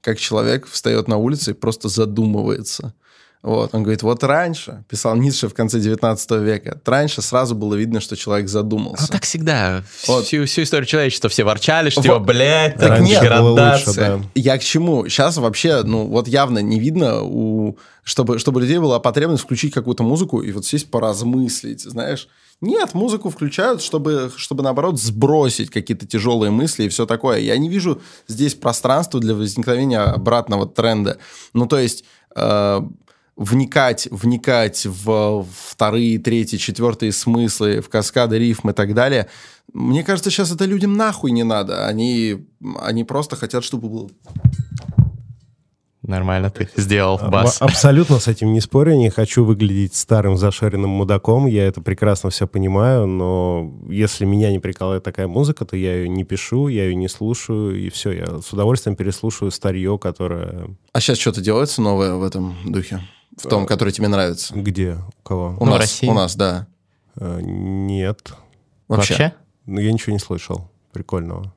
[0.01, 2.95] как человек встает на улице и просто задумывается.
[3.43, 8.01] Вот, он говорит, вот раньше, писал Ницше в конце 19 века, раньше сразу было видно,
[8.01, 9.05] что человек задумался.
[9.05, 9.83] Ну так всегда.
[10.07, 10.27] Вот.
[10.27, 12.05] Всю, всю историю человечества все ворчали, что Вот.
[12.05, 14.21] типа, блядь, Так так нет, было лучше, да.
[14.35, 15.09] Я к чему?
[15.09, 17.79] Сейчас вообще, ну, вот явно не видно, у...
[18.03, 22.29] чтобы, чтобы людей была потребность включить какую-то музыку и вот сесть поразмыслить, знаешь.
[22.61, 27.39] Нет, музыку включают, чтобы, чтобы наоборот, сбросить какие-то тяжелые мысли и все такое.
[27.39, 31.17] Я не вижу здесь пространства для возникновения обратного тренда.
[31.55, 32.05] Ну, то есть...
[32.37, 32.83] э,
[33.41, 39.29] вникать, вникать в вторые, третьи, четвертые смыслы, в каскады рифм и так далее.
[39.73, 41.87] Мне кажется, сейчас это людям нахуй не надо.
[41.87, 42.47] Они,
[42.81, 44.11] они просто хотят, чтобы было...
[46.03, 47.63] Нормально ты сделал, бас.
[47.63, 48.97] Абсолютно с этим не спорю.
[48.97, 51.47] Не хочу выглядеть старым зашоренным мудаком.
[51.47, 56.09] Я это прекрасно все понимаю, но если меня не прикалывает такая музыка, то я ее
[56.09, 58.11] не пишу, я ее не слушаю, и все.
[58.13, 60.77] Я с удовольствием переслушаю старье, которое...
[60.93, 63.01] А сейчас что-то делается новое в этом духе?
[63.45, 64.55] В том, который тебе нравится?
[64.55, 64.99] Где?
[65.21, 65.57] У кого?
[65.59, 66.07] У Ну, нас, России.
[66.09, 66.67] у нас, да.
[67.17, 68.33] Э, Нет.
[68.89, 69.15] Вообще.
[69.15, 69.35] Вообще?
[69.67, 71.53] Ну, я ничего не слышал прикольного.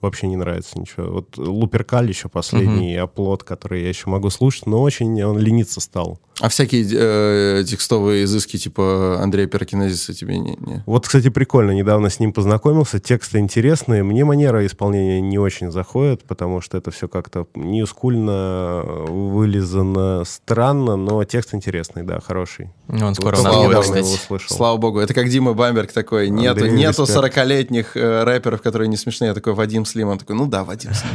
[0.00, 1.06] Вообще не нравится ничего.
[1.12, 6.18] Вот Луперкаль еще последний оплот, который я еще могу слушать, но очень он лениться стал.
[6.40, 10.52] А всякие э, текстовые изыски типа Андрея Пирокинезиса тебе не...
[10.52, 11.72] не- Вот, кстати, прикольно.
[11.72, 12.98] Недавно с ним познакомился.
[12.98, 14.02] Тексты интересные.
[14.02, 21.22] Мне манера исполнения не очень заходит, потому что это все как-то ньюскульно, вылизано странно, но
[21.24, 22.70] текст интересный, да, хороший.
[22.88, 23.98] Ну, Он скоро Вот слава кстати.
[24.06, 24.56] его слышал.
[24.56, 24.98] Слава богу.
[25.00, 26.30] Это как Дима Бамберг такой.
[26.30, 27.36] Нету, Андрей, нету респект.
[27.36, 29.28] 40-летних э, рэперов, которые не смешные.
[29.28, 30.08] Я такой Вадим Слим.
[30.08, 31.12] Он такой, ну да, Вадим Слим.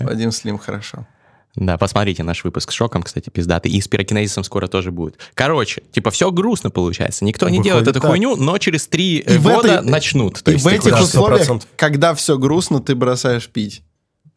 [0.00, 1.06] Вадим Слим, хорошо.
[1.56, 3.70] Да, посмотрите наш выпуск с шоком, кстати, пиздатый.
[3.70, 5.18] И с пирокинезисом скоро тоже будет.
[5.34, 7.24] Короче, типа все грустно получается.
[7.24, 8.10] Никто не делает эту так.
[8.10, 10.42] хуйню, но через три э, И года этой- начнут.
[10.42, 11.62] То И есть в этих условиях, 100%.
[11.76, 13.82] когда все грустно, ты бросаешь пить.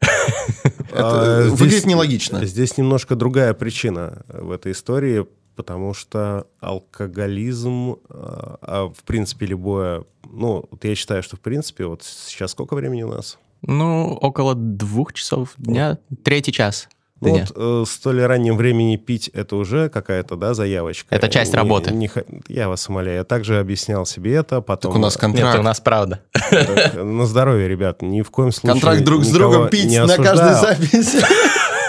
[0.92, 2.44] Это А, выглядит здесь- нелогично.
[2.46, 10.04] Здесь немножко другая причина в этой истории, потому что алкоголизм, а, а в принципе любое...
[10.30, 13.38] Ну, вот я считаю, что в принципе, вот сейчас сколько времени у нас?
[13.62, 16.88] Ну, около двух часов дня, третий час.
[17.20, 17.46] Ну, дня.
[17.48, 21.12] вот э, столь раннем времени пить это уже какая-то, да, заявочка.
[21.14, 21.92] Это часть Не- работы.
[21.92, 22.08] не
[22.46, 23.18] я вас умоляю.
[23.18, 24.92] Я также объяснял себе это, потом...
[24.92, 25.58] Так у нас Нет, контракт.
[25.58, 26.20] у нас правда.
[26.32, 30.54] Так, На здоровье, ребят, ни в коем случае Контракт друг с другом пить на каждой
[30.54, 31.18] записи.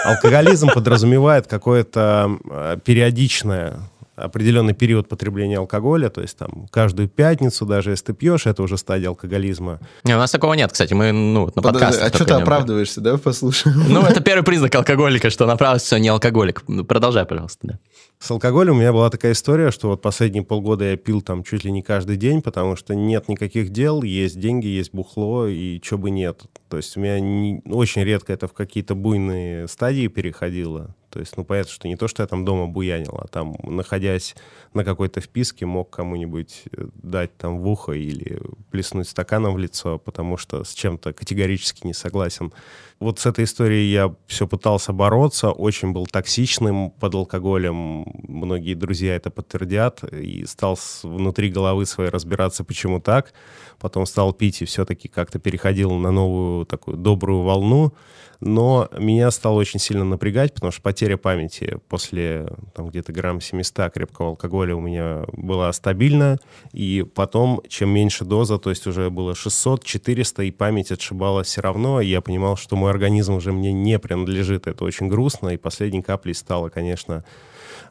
[0.04, 3.80] Алкоголизм подразумевает какое-то э, периодичное
[4.24, 8.76] определенный период потребления алкоголя, то есть там каждую пятницу, даже если ты пьешь, это уже
[8.76, 9.80] стадия алкоголизма.
[10.04, 12.08] Не, у нас такого нет, кстати, мы ну, на подкастах.
[12.08, 13.72] А что ты оправдываешься, да, послушай?
[13.88, 16.62] Ну, это первый признак алкоголика, что на все не алкоголик.
[16.68, 17.78] Ну, продолжай, пожалуйста, да.
[18.18, 21.64] С алкоголем у меня была такая история, что вот последние полгода я пил там чуть
[21.64, 25.96] ли не каждый день, потому что нет никаких дел, есть деньги, есть бухло, и что
[25.96, 26.42] бы нет.
[26.68, 30.94] То есть у меня не, очень редко это в какие-то буйные стадии переходило.
[31.10, 34.36] То есть, ну, понятно, что не то, что я там дома буянил, а там, находясь
[34.74, 39.98] на какой-то вписке, мог кому-нибудь э, дать там в ухо или плеснуть стаканом в лицо,
[39.98, 42.52] потому что с чем-то категорически не согласен.
[43.00, 49.16] Вот с этой историей я все пытался бороться, очень был токсичным под алкоголем, многие друзья
[49.16, 53.32] это подтвердят, и стал внутри головы своей разбираться, почему так.
[53.78, 57.94] Потом стал пить и все-таки как-то переходил на новую такую добрую волну
[58.40, 63.92] но меня стало очень сильно напрягать, потому что потеря памяти после там, где-то грамм 700
[63.92, 66.38] крепкого алкоголя у меня была стабильна,
[66.72, 71.60] и потом, чем меньше доза, то есть уже было 600, 400, и память отшибала все
[71.60, 75.56] равно, и я понимал, что мой организм уже мне не принадлежит, это очень грустно, и
[75.56, 77.24] последней каплей стало, конечно,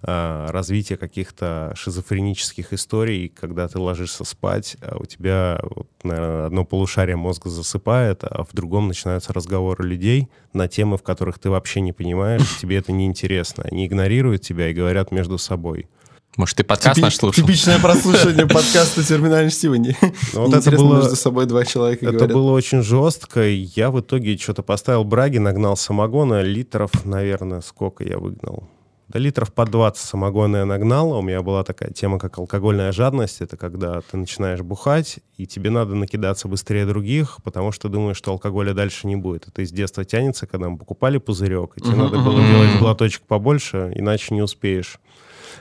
[0.01, 5.61] а, развитие каких-то шизофренических историй, когда ты ложишься спать, а у тебя,
[6.03, 11.37] наверное, одно полушарие мозга засыпает, а в другом начинаются разговоры людей на темы, в которых
[11.39, 13.65] ты вообще не понимаешь, тебе это неинтересно.
[13.69, 15.87] Они игнорируют тебя и говорят между собой.
[16.37, 17.43] Может, ты подкаст Типи- наш слушал?
[17.43, 19.95] Типичное прослушивание подкаста «Терминальный Стивани».
[20.33, 22.33] Ну, вот это было, между собой два человека Это говорят.
[22.33, 23.47] было очень жестко.
[23.47, 28.69] Я в итоге что-то поставил браги, нагнал самогона, литров, наверное, сколько я выгнал?
[29.09, 31.13] до литров по 20 самогона я нагнал.
[31.13, 33.41] У меня была такая тема, как алкогольная жадность.
[33.41, 38.31] Это когда ты начинаешь бухать, и тебе надо накидаться быстрее других, потому что думаешь, что
[38.31, 39.47] алкоголя дальше не будет.
[39.47, 43.91] Это из детства тянется, когда мы покупали пузырек, и тебе надо было делать глоточек побольше,
[43.95, 44.99] иначе не успеешь.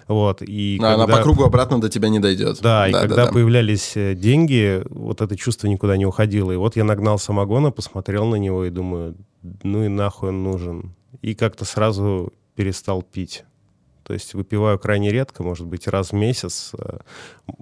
[0.09, 0.95] Вот, и а, когда...
[0.95, 2.61] Она по кругу обратно до тебя не дойдет.
[2.63, 3.33] Да, да и да, когда да.
[3.33, 6.51] появлялись э, деньги, вот это чувство никуда не уходило.
[6.51, 9.17] И вот я нагнал самогона, посмотрел на него и думаю,
[9.63, 10.95] ну и нахуй он нужен.
[11.21, 13.45] И как-то сразу перестал пить.
[14.03, 16.73] То есть выпиваю крайне редко, может быть, раз в месяц.
[16.79, 17.01] Э,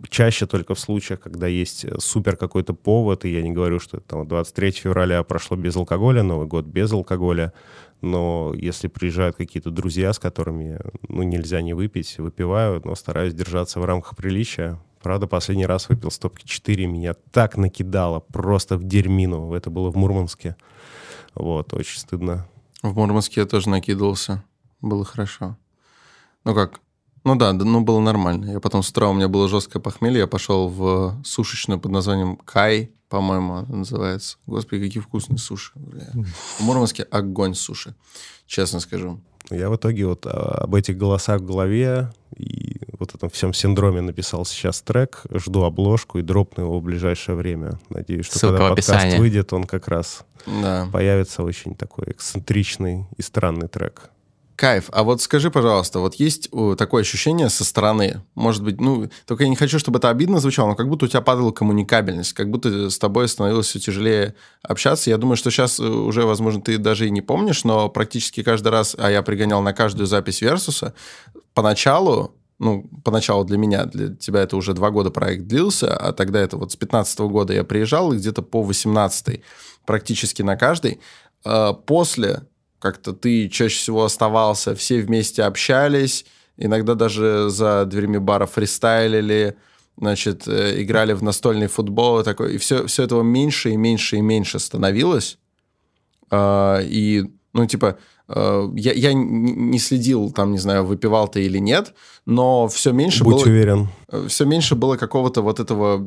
[0.09, 4.07] чаще только в случаях, когда есть супер какой-то повод, и я не говорю, что это
[4.07, 7.53] там, 23 февраля прошло без алкоголя, Новый год без алкоголя,
[8.01, 10.79] но если приезжают какие-то друзья, с которыми
[11.09, 14.79] ну, нельзя не выпить, выпиваю, но стараюсь держаться в рамках приличия.
[15.03, 19.53] Правда, последний раз выпил стопки 4, меня так накидало, просто в дерьмину.
[19.55, 20.57] Это было в Мурманске.
[21.35, 22.47] Вот, очень стыдно.
[22.83, 24.43] В Мурманске я тоже накидывался.
[24.81, 25.57] Было хорошо.
[26.45, 26.81] Ну как?
[27.25, 28.53] Ну да, ну было нормально.
[28.53, 32.37] Я потом с утра у меня было жесткое похмелье, я пошел в сушечную под названием
[32.37, 34.39] Кай, по-моему, она называется.
[34.47, 35.73] Господи, какие вкусные суши.
[35.75, 36.11] Бля.
[36.59, 37.95] В Мурманске огонь суши,
[38.47, 39.21] честно скажу.
[39.51, 44.01] Я в итоге вот а, об этих голосах в голове и вот этом всем синдроме
[44.01, 45.23] написал сейчас трек.
[45.33, 47.79] Жду обложку и дропну его в ближайшее время.
[47.89, 50.89] Надеюсь, что Ссылка когда подкаст выйдет, он как раз да.
[50.93, 54.11] появится очень такой эксцентричный и странный трек.
[54.57, 54.89] Кайф.
[54.91, 59.51] А вот скажи, пожалуйста, вот есть такое ощущение со стороны, может быть, ну, только я
[59.51, 62.89] не хочу, чтобы это обидно звучало, но как будто у тебя падала коммуникабельность, как будто
[62.89, 65.11] с тобой становилось все тяжелее общаться.
[65.11, 68.69] Я думаю, что сейчас э, уже, возможно, ты даже и не помнишь, но практически каждый
[68.69, 70.95] раз, а я пригонял на каждую запись Версуса,
[71.55, 76.41] поначалу ну, поначалу для меня, для тебя это уже два года проект длился, а тогда
[76.41, 79.43] это вот с 15 года я приезжал, и где-то по 18
[79.85, 81.01] практически на каждый.
[81.45, 82.47] А после
[82.87, 86.25] как-то ты чаще всего оставался, все вместе общались,
[86.57, 89.57] иногда даже за дверьми бара фристайлили,
[89.97, 92.51] значит, э, играли в настольный футбол и такое.
[92.53, 95.39] И все, все этого меньше и меньше и меньше становилось.
[96.31, 101.59] А, и, ну, типа, э, я, я не следил, там, не знаю, выпивал ты или
[101.59, 101.93] нет,
[102.25, 103.43] но все меньше Будь было...
[103.43, 103.89] уверен.
[104.29, 106.07] Все меньше было какого-то вот этого,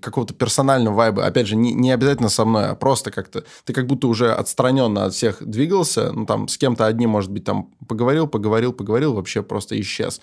[0.00, 1.26] какого-то персонального вайба.
[1.26, 3.42] Опять же, не, не обязательно со мной, а просто как-то...
[3.64, 7.44] Ты как будто уже отстраненно от всех двигался, ну, там, с кем-то одним, может быть,
[7.44, 10.20] там, поговорил, поговорил, поговорил, вообще просто исчез.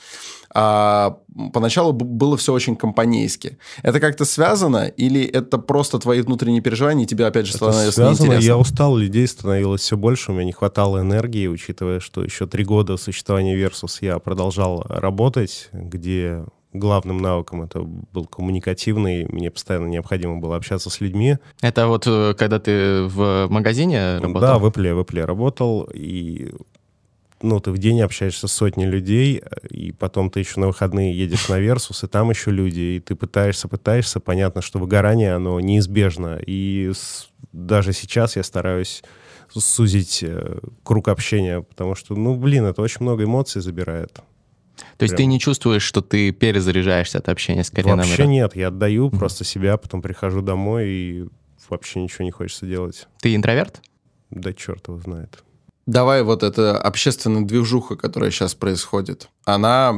[0.54, 1.18] А
[1.52, 3.58] поначалу было все очень компанейски.
[3.84, 7.92] Это как-то связано или это просто твои внутренние переживания, и тебе, опять же, становилось это
[7.92, 8.18] связано.
[8.20, 8.48] неинтересно?
[8.48, 12.64] Я устал, людей становилось все больше, у меня не хватало энергии, учитывая, что еще три
[12.64, 20.38] года существования Versus я продолжал работать, где главным навыком это был коммуникативный, мне постоянно необходимо
[20.38, 21.38] было общаться с людьми.
[21.62, 24.42] Это вот э, когда ты в магазине работал?
[24.42, 26.54] Да, в Apple, в Apple работал, и
[27.42, 31.50] ну, ты в день общаешься с сотней людей, и потом ты еще на выходные едешь
[31.50, 36.40] на Версус, и там еще люди, и ты пытаешься, пытаешься, понятно, что выгорание, оно неизбежно,
[36.46, 39.04] и с, даже сейчас я стараюсь
[39.50, 44.20] сузить э, круг общения, потому что, ну, блин, это очень много эмоций забирает.
[44.98, 45.18] То есть Прям.
[45.18, 48.28] ты не чувствуешь, что ты перезаряжаешься от общения с Кариной Вообще Мира?
[48.28, 51.26] нет, я отдаю просто себя, потом прихожу домой и
[51.70, 53.08] вообще ничего не хочется делать.
[53.22, 53.82] Ты интроверт?
[54.30, 55.44] Да черт его знает.
[55.86, 59.96] Давай вот эта общественная движуха, которая сейчас происходит, она...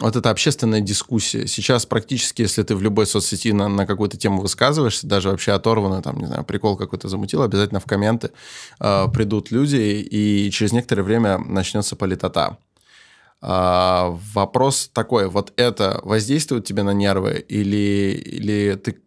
[0.00, 1.46] Вот эта общественная дискуссия.
[1.46, 6.02] Сейчас практически, если ты в любой соцсети на, на какую-то тему высказываешься, даже вообще оторванно,
[6.02, 8.30] там, не знаю, прикол какой-то замутил, обязательно в комменты
[8.80, 12.56] э, придут люди, и через некоторое время начнется политота.
[13.40, 19.00] А, вопрос такой, вот это воздействует тебе на нервы или, или ты...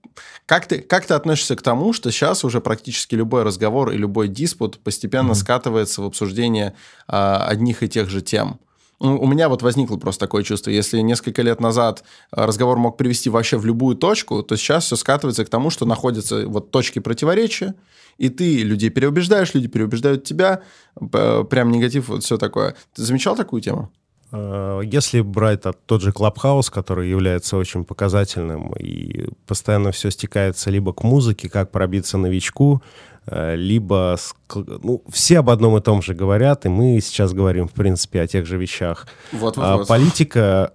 [0.46, 4.28] Как ты, как ты относишься к тому, что сейчас уже практически любой разговор и любой
[4.28, 6.76] диспут постепенно скатывается в обсуждение
[7.08, 8.60] а, одних и тех же тем?
[9.00, 10.72] Ну, У меня вот возникло просто такое чувство.
[10.72, 14.96] Если несколько лет назад а, разговор мог привести вообще в любую точку, то сейчас все
[14.96, 17.76] скатывается к тому, что находятся вот точки противоречия,
[18.18, 20.62] и ты людей переубеждаешь, люди переубеждают тебя,
[20.96, 22.76] прям негатив, вот все такое.
[22.96, 23.92] Ты замечал такую тему?
[24.32, 30.94] Э, Если брать тот- же Клабхаус, который является очень показательным, и постоянно все стекается либо
[30.94, 32.82] к музыке, как пробиться новичку,
[33.26, 34.18] э, либо...
[34.56, 38.28] Ну, все об одном и том же говорят, и мы сейчас говорим, в принципе, о
[38.28, 39.08] тех же вещах.
[39.32, 39.88] Вот, вот, А вот.
[39.88, 40.74] политика,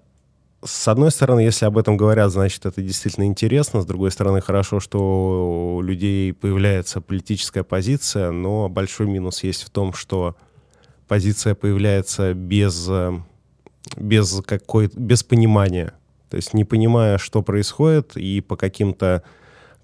[0.65, 3.81] с одной стороны, если об этом говорят, значит, это действительно интересно.
[3.83, 9.71] С другой стороны, хорошо, что у людей появляется политическая позиция, но большой минус есть в
[9.71, 10.37] том, что
[11.09, 13.13] позиция появляется без, э,
[13.97, 15.95] без, какой, без понимания.
[16.31, 19.23] То есть не понимая, что происходит, и по каким-то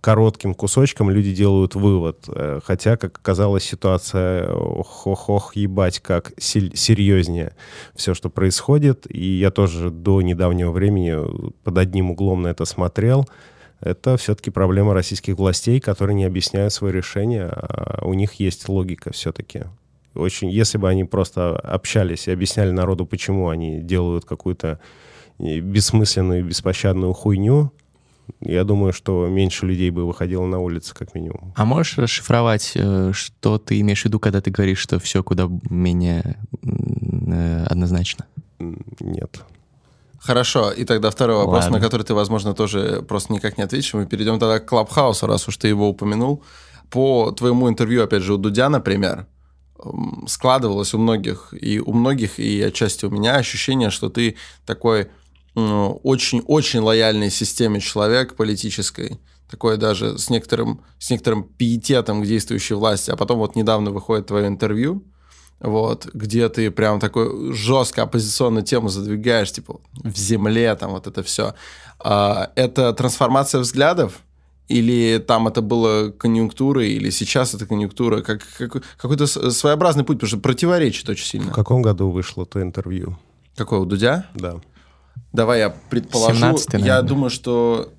[0.01, 2.25] коротким кусочкам люди делают вывод.
[2.29, 7.55] Э, Хотя, как оказалось, ситуация ох-ох-ох, ебать, как серьезнее
[7.95, 9.07] все, что происходит.
[9.09, 13.29] И я тоже до недавнего времени под одним углом на это смотрел.
[13.81, 17.47] Это все-таки проблема российских властей, которые не объясняют свои решения.
[17.47, 19.65] А у них есть логика все-таки.
[20.15, 24.81] Очень, если бы они просто общались и объясняли народу, почему они делают какую-то
[25.39, 27.73] э, бессмысленную и беспощадную хуйню,
[28.41, 31.53] я думаю, что меньше людей бы выходило на улицы, как минимум.
[31.57, 35.49] А можешь расшифровать, э, что ты имеешь в виду, когда ты говоришь, что все куда
[35.71, 38.27] менее э, однозначно?
[39.01, 39.43] Нет.
[40.19, 41.79] Хорошо, и тогда второй вопрос, Ладно.
[41.79, 43.95] на который ты, возможно, тоже просто никак не ответишь.
[43.95, 46.43] Мы перейдем тогда к Клабхаусу, раз уж ты его упомянул.
[46.91, 49.27] По твоему интервью, опять же, у Дудя, например,
[50.27, 55.09] складывалось у многих, и у многих, и отчасти у меня ощущение, что ты такой
[55.55, 59.19] очень-очень лояльной системе человек политической,
[59.51, 63.11] такой даже с некоторым, с некоторым пиететом к действующей власти.
[63.11, 65.05] А потом вот недавно выходит твое интервью,
[65.61, 71.23] вот, где ты прям такой жестко оппозиционную тему задвигаешь, типа, в земле, там, вот это
[71.23, 71.55] все.
[71.99, 74.21] А, это трансформация взглядов?
[74.69, 78.21] Или там это было конъюнктурой, или сейчас это конъюнктура?
[78.21, 81.53] Как, как- какой-то своеобразный путь, потому что противоречит очень В сильно.
[81.53, 83.19] каком году вышло то интервью?
[83.57, 84.27] Какой, у Дудя?
[84.35, 84.57] Да.
[85.33, 86.45] Давай я предположу.
[86.45, 87.03] 17-й, я наверное.
[87.09, 87.93] думаю, что...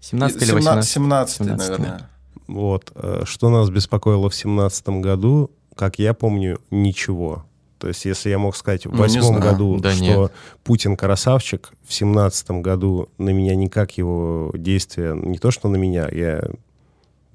[0.00, 0.90] 17 или 18?
[0.90, 2.10] 17 17, наверное.
[2.46, 2.92] Вот.
[2.94, 7.44] э, Что нас беспокоило в семнадцатом году, как я помню, ничего.
[7.78, 9.42] То есть, если я мог сказать в Ну, восьмом знаю.
[9.42, 10.32] году, Да что нет.
[10.64, 16.08] Путин красавчик, в семнадцатом году на меня никак его действия, не то что на меня,
[16.10, 16.42] я,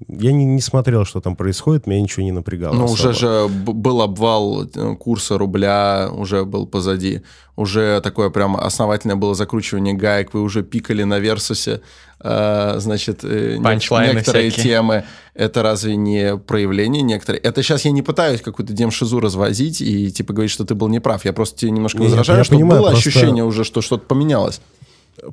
[0.08, 2.74] я не, не смотрел, что там происходит, меня ничего не напрягало.
[2.74, 3.14] Ну, уже особо.
[3.14, 7.22] же б- был обвал э, курса рубля, уже был позади.
[7.56, 10.34] Уже такое прям основательное было закручивание гаек.
[10.34, 11.80] Вы уже пикали на Версусе.
[12.26, 14.72] э, значит, э, Панчлайны некоторые всякие.
[14.72, 15.04] темы.
[15.34, 17.40] Это разве не проявление некоторые?
[17.42, 21.24] Это сейчас я не пытаюсь какую-то демшизу развозить и типа говорить, что ты был неправ.
[21.24, 24.04] Я просто тебе немножко Нет, возражаю, я что понимаю, было просто- ощущение уже, что что-то
[24.06, 24.60] поменялось.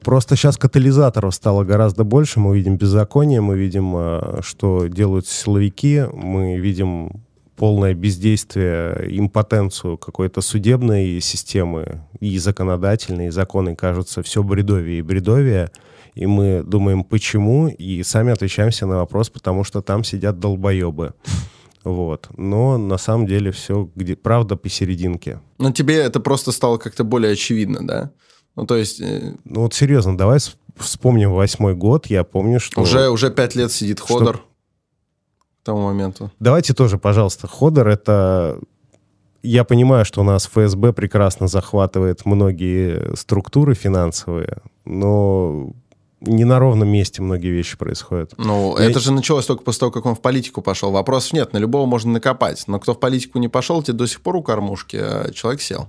[0.04, 2.40] Просто сейчас катализаторов стало гораздо больше.
[2.40, 7.24] Мы видим беззаконие, мы видим, э, что делают силовики, мы видим
[7.56, 15.70] полное бездействие, импотенцию какой-то судебной системы и законодательной, и законы кажутся все бредовее и бредовее.
[16.16, 21.14] И мы думаем, почему, и сами отвечаем себе на вопрос, потому что там сидят долбоебы.
[21.84, 22.30] Вот.
[22.38, 25.40] Но на самом деле все, где правда посерединке.
[25.58, 28.12] Но тебе это просто стало как-то более очевидно, да?
[28.56, 30.39] Ну, то есть э, Ну вот серьезно, давай
[30.78, 32.08] вспомним восьмой год.
[32.08, 32.82] Я помню, что...
[32.82, 36.32] уже, уже пять лет сидит Что- Ходор к тому моменту.
[36.39, 38.60] Давайте тоже, пожалуйста, Ходор это...
[39.43, 45.72] Я понимаю, что у нас ФСБ прекрасно захватывает многие структуры финансовые, но
[46.20, 48.34] не на ровном месте многие вещи происходят.
[48.38, 50.91] Ну, Я- это же началось только после того, как он в политику пошел.
[50.91, 52.64] Вопросов нет, на любого можно накопать.
[52.68, 55.88] Но кто в политику не пошел, те до сих пор у кормушки, а человек сел.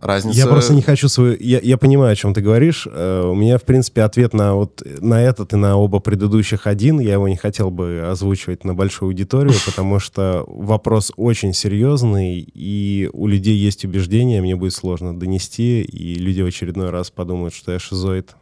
[0.00, 0.38] Разница...
[0.38, 1.36] Я просто не хочу свою...
[1.38, 2.88] Я, я понимаю, о чем ты говоришь.
[2.90, 7.00] Э, у меня, в принципе, ответ на вот на этот и на оба предыдущих один.
[7.00, 13.10] Я его не хотел бы озвучивать на большую аудиторию, потому что вопрос очень серьезный, и
[13.12, 17.72] у людей есть убеждения, мне будет сложно донести, и люди в очередной раз подумают, что
[17.72, 18.34] я шизоид.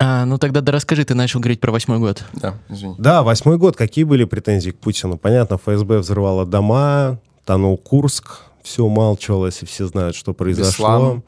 [0.00, 2.22] А, ну тогда да расскажи, ты начал говорить про восьмой год.
[2.34, 2.94] Да, извини.
[2.98, 3.76] Да, восьмой год.
[3.76, 5.18] Какие были претензии к Путину?
[5.18, 10.88] Понятно, ФСБ взрывала дома, тонул Курск, все умалчивалось, и все знают, что произошло.
[10.98, 11.22] Беслан.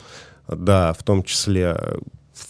[0.49, 1.77] Да, в том числе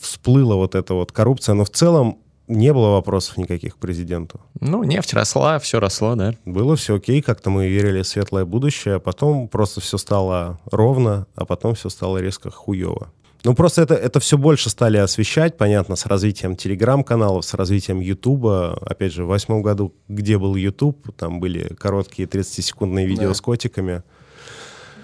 [0.00, 2.18] всплыла вот эта вот коррупция, но в целом
[2.48, 4.40] не было вопросов никаких к президенту.
[4.60, 6.34] Ну, нефть росла, все росло, да.
[6.44, 11.26] Было все окей, как-то мы верили в светлое будущее, а потом просто все стало ровно,
[11.36, 13.12] а потом все стало резко хуево.
[13.44, 18.78] Ну, просто это, это все больше стали освещать, понятно, с развитием телеграм-каналов, с развитием Ютуба.
[18.82, 23.34] Опять же, в восьмом году, где был Ютуб, там были короткие 30-секундные видео Да.
[23.34, 24.02] с котиками.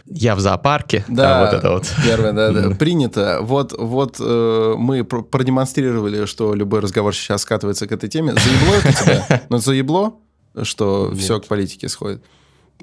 [0.08, 1.04] Я в зоопарке.
[1.08, 1.92] Да, а вот это вот.
[2.04, 2.74] Первое, да, да.
[2.76, 3.38] Принято.
[3.42, 8.32] Вот, вот э, мы пр- продемонстрировали, что любой разговор сейчас скатывается к этой теме.
[8.34, 9.42] Заебло это тебя?
[9.48, 10.14] Ну, заебло,
[10.62, 11.20] что Нет.
[11.20, 12.22] все к политике сходит.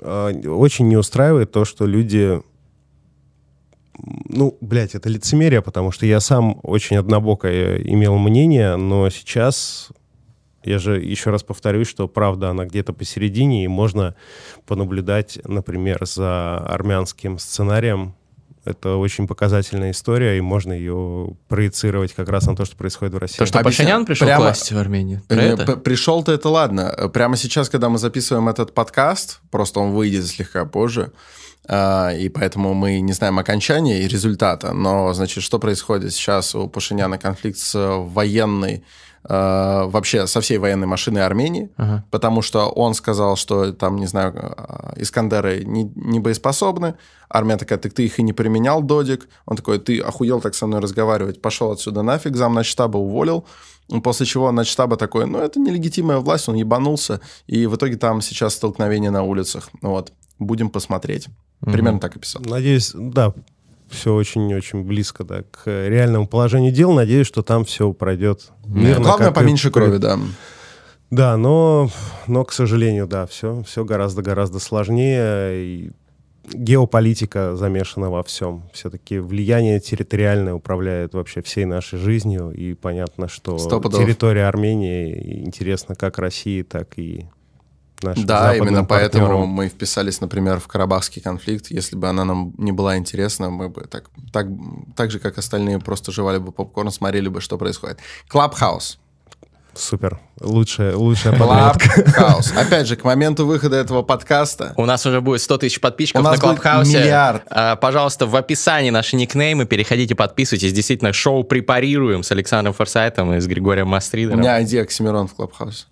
[0.02, 2.42] А, Очень не устраивает то, что люди...
[4.28, 9.90] Ну, блядь, это лицемерие, потому что я сам очень однобокое имел мнение, но сейчас
[10.64, 14.16] я же еще раз повторюсь, что правда она где-то посередине, и можно
[14.66, 18.16] понаблюдать, например, за армянским сценарием.
[18.66, 23.18] Это очень показательная история, и можно ее проецировать как раз на то, что происходит в
[23.18, 23.38] России.
[23.38, 23.90] То, что Объясняю.
[23.90, 25.22] Пашинян пришел Прямо- к власти в Армении.
[25.28, 27.10] Э, Пришел-то это ладно.
[27.14, 31.12] Прямо сейчас, когда мы записываем этот подкаст, просто он выйдет слегка позже,
[31.68, 34.72] а, и поэтому мы не знаем окончания и результата.
[34.72, 38.86] Но, значит, что происходит сейчас у Пашиняна конфликт с военной,
[39.30, 42.04] вообще со всей военной машиной Армении, Ага.
[42.12, 46.96] потому что он сказал, что там, не знаю, э, Искандеры не, не боеспособны.
[47.30, 49.28] Армия такая, так ты их и не применял, Додик.
[49.46, 53.46] Он такой, ты охуел так со мной разговаривать, пошел отсюда нафиг, зам штаба уволил.
[54.04, 58.54] После чего начштаба такой, ну, это нелегитимная власть, он ебанулся, и в итоге там сейчас
[58.54, 59.70] столкновение на улицах.
[59.82, 61.28] Вот, будем посмотреть.
[61.60, 62.42] Примерно так и писал.
[62.46, 63.34] Надеюсь, да,
[63.94, 66.92] все очень-очень близко да, к реальному положению дел.
[66.92, 69.04] Надеюсь, что там все пройдет мирно.
[69.04, 70.20] Главное, и поменьше при- крови, да.
[71.10, 71.90] Да, но,
[72.28, 75.64] но, к сожалению, да, все, все гораздо-гораздо сложнее.
[75.64, 75.92] И
[76.52, 78.64] геополитика замешана во всем.
[78.74, 82.52] Все-таки влияние территориальное управляет вообще всей нашей жизнью.
[82.52, 87.28] И понятно, что территория Армении интересна как России, так и
[88.04, 91.68] нашим Да, именно поэтому мы вписались, например, в Карабахский конфликт.
[91.70, 94.48] Если бы она нам не была интересна, мы бы так, так,
[94.96, 98.00] так же, как остальные, просто жевали бы попкорн, смотрели бы, что происходит.
[98.28, 99.00] Clubhouse.
[99.76, 100.20] Супер.
[100.40, 101.36] Лучшая, лучшая.
[101.36, 102.52] Clubhouse.
[102.56, 106.24] Опять же, к моменту выхода этого подкаста У нас уже будет 100 тысяч подписчиков У
[106.24, 107.00] нас на Клабхаусе.
[107.00, 107.42] миллиард.
[107.50, 110.74] А, пожалуйста, в описании наши никнеймы, переходите, подписывайтесь.
[110.74, 114.40] Действительно, шоу препарируем с Александром Форсайтом и с Григорием у Мастридером.
[114.42, 115.86] меня идея Оксимирон в Клабхаусе.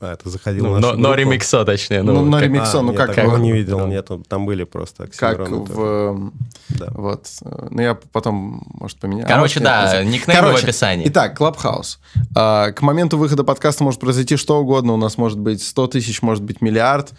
[0.00, 2.02] А, это заходил Ну, нашу но, но ремиксо, точнее.
[2.02, 3.14] Ну, Ну, но как- ремиксо, А, ну как...
[3.14, 5.80] как- не видел, нет, там были просто Как в...
[5.80, 6.32] эм,
[6.68, 6.88] Да.
[6.92, 7.26] Вот.
[7.42, 9.26] э, Ну, я потом, может, поменяю.
[9.26, 10.06] Короче, да, знаю.
[10.06, 11.08] никнеймы в описании.
[11.08, 11.98] Итак, Клабхаус.
[12.34, 14.92] А, К моменту выхода подкаста может произойти что угодно.
[14.92, 17.12] У нас может быть 100 тысяч, может быть миллиард,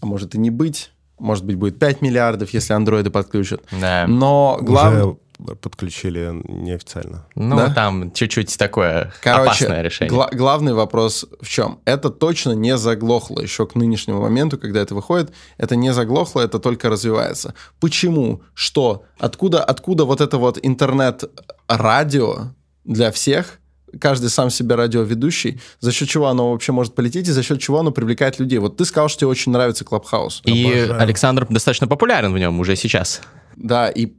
[0.00, 0.90] а может и не быть.
[1.18, 3.60] Может быть, будет 5 миллиардов, если андроиды подключат.
[3.78, 4.06] Да.
[4.08, 5.16] Но главное...
[5.60, 7.26] Подключили неофициально.
[7.34, 7.72] Ну, Да?
[7.74, 10.10] там чуть-чуть такое Короче, опасное решение.
[10.14, 11.80] гла- главный вопрос в чем?
[11.84, 15.32] Это точно не заглохло еще к нынешнему моменту, когда это выходит.
[15.58, 17.54] Это не заглохло, это только развивается.
[17.80, 18.42] Почему?
[18.54, 19.04] Что?
[19.18, 23.58] Откуда, откуда вот это вот интернет-радио для всех?
[24.00, 25.60] Каждый сам себе радиоведущий.
[25.80, 28.58] За счет чего оно вообще может полететь и за счет чего оно привлекает людей?
[28.60, 30.42] Вот ты сказал, что тебе очень нравится Клабхаус.
[30.44, 31.02] И Обожаю.
[31.02, 33.20] Александр достаточно популярен в нем уже сейчас.
[33.56, 34.12] Да, и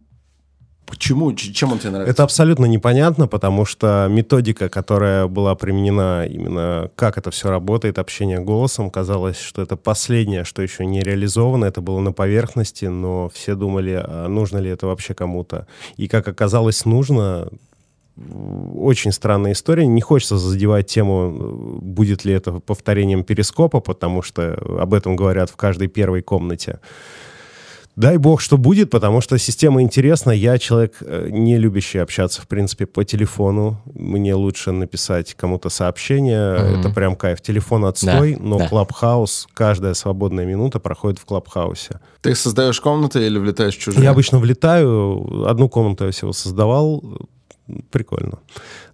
[0.92, 1.34] почему?
[1.34, 2.12] Чем он тебе нравится?
[2.12, 8.40] Это абсолютно непонятно, потому что методика, которая была применена именно как это все работает, общение
[8.40, 13.56] голосом, казалось, что это последнее, что еще не реализовано, это было на поверхности, но все
[13.56, 15.66] думали, а нужно ли это вообще кому-то.
[15.98, 17.48] И как оказалось, нужно.
[18.76, 19.88] Очень странная история.
[19.88, 25.56] Не хочется задевать тему, будет ли это повторением перископа, потому что об этом говорят в
[25.56, 26.80] каждой первой комнате.
[27.96, 30.32] Дай бог, что будет, потому что система интересна.
[30.32, 33.82] Я человек, э, не любящий общаться, в принципе, по телефону.
[33.94, 36.58] Мне лучше написать кому-то сообщение.
[36.58, 36.80] Мгм.
[36.80, 37.42] Это прям кайф.
[37.42, 38.68] Телефон отстой, Да, но да.
[38.70, 42.00] Клабхаус, каждая свободная минута проходит в Клабхаусе.
[42.22, 44.04] Ты создаешь комнаты или влетаешь в чужие?
[44.04, 47.04] Я обычно влетаю, одну комнату я всего создавал.
[47.90, 48.40] Прикольно.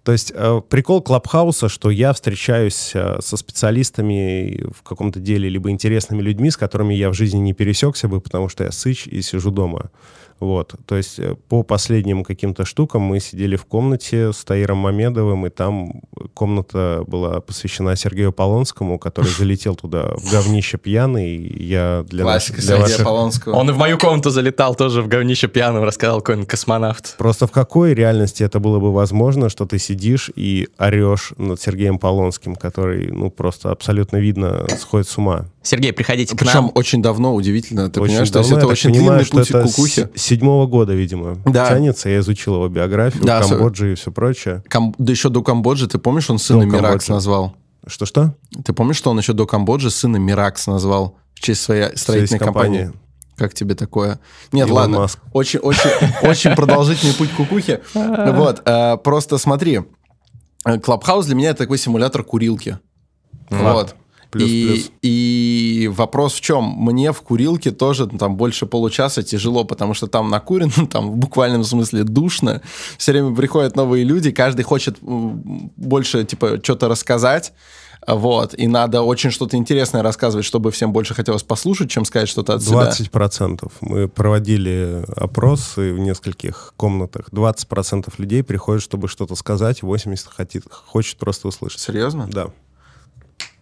[0.04, 5.70] То есть э, прикол Клабхауса, что я встречаюсь э, со специалистами в каком-то деле, либо
[5.70, 9.22] интересными людьми, с которыми я в жизни не пересекся бы, потому что я сыч и
[9.22, 9.90] сижу дома.
[10.40, 15.46] Вот, то есть э, по последним каким-то штукам мы сидели в комнате с Таиром Мамедовым,
[15.46, 16.00] и там
[16.34, 21.36] комната была посвящена Сергею Полонскому, который залетел туда в говнище пьяный.
[21.36, 23.54] И я для Классика нас- для Сергея ваших- Полонского.
[23.56, 27.16] Он и в мою комнату залетал тоже в говнище пьяным, рассказал какой-нибудь космонавт.
[27.18, 31.98] Просто в какой реальности это было бы возможно, что ты сидишь и орешь над Сергеем
[31.98, 35.46] Полонским, который, ну, просто абсолютно видно, сходит с ума.
[35.62, 36.70] Сергей, приходите к Причем нам.
[36.74, 37.90] очень давно, удивительно.
[37.90, 39.60] Ты Очень понимаешь, то есть давно, это я так очень понимаю, длинный что путь это
[39.60, 40.10] к кукухе.
[40.28, 41.68] Седьмого года, видимо, Да.
[41.68, 42.08] тянется.
[42.08, 44.62] Я изучил его биографию, Да, Камбоджи и все прочее.
[44.68, 47.12] Кам- Да еще до Камбоджи, ты помнишь, он сына До Миракс Камбоджи.
[47.12, 47.54] назвал?
[47.86, 48.34] Что-что?
[48.64, 52.78] Ты помнишь, что он еще до Камбоджи сына Миракс назвал в честь своей строительной компании?
[52.84, 53.02] компания.
[53.36, 54.18] Как тебе такое?
[54.52, 54.98] Нет, Илон ладно.
[54.98, 55.20] Маск.
[55.32, 55.90] Очень, очень,
[56.22, 57.80] очень продолжительный путь к кукухе.
[57.94, 59.80] Вот, э, просто смотри.
[60.66, 62.78] Э, Клабхаус для меня это такой симулятор курилки.
[63.48, 63.94] Вот.
[64.30, 64.90] Плюс, и, плюс.
[65.02, 66.64] и вопрос в чем?
[66.64, 71.16] Мне в курилке тоже ну, там больше получаса тяжело, потому что там накурено, там в
[71.16, 72.62] буквальном смысле душно.
[72.98, 77.52] Все время приходят новые люди, каждый хочет больше, типа, что-то рассказать.
[78.06, 82.54] Вот, и надо очень что-то интересное рассказывать, чтобы всем больше хотелось послушать, чем сказать что-то
[82.54, 82.90] от себя.
[82.90, 83.70] 20%.
[83.80, 87.28] Мы проводили опросы в нескольких комнатах.
[87.30, 91.80] 20% людей приходят, чтобы что-то сказать, 80% хотит, хочет просто услышать.
[91.80, 92.28] Серьезно?
[92.30, 92.48] Да.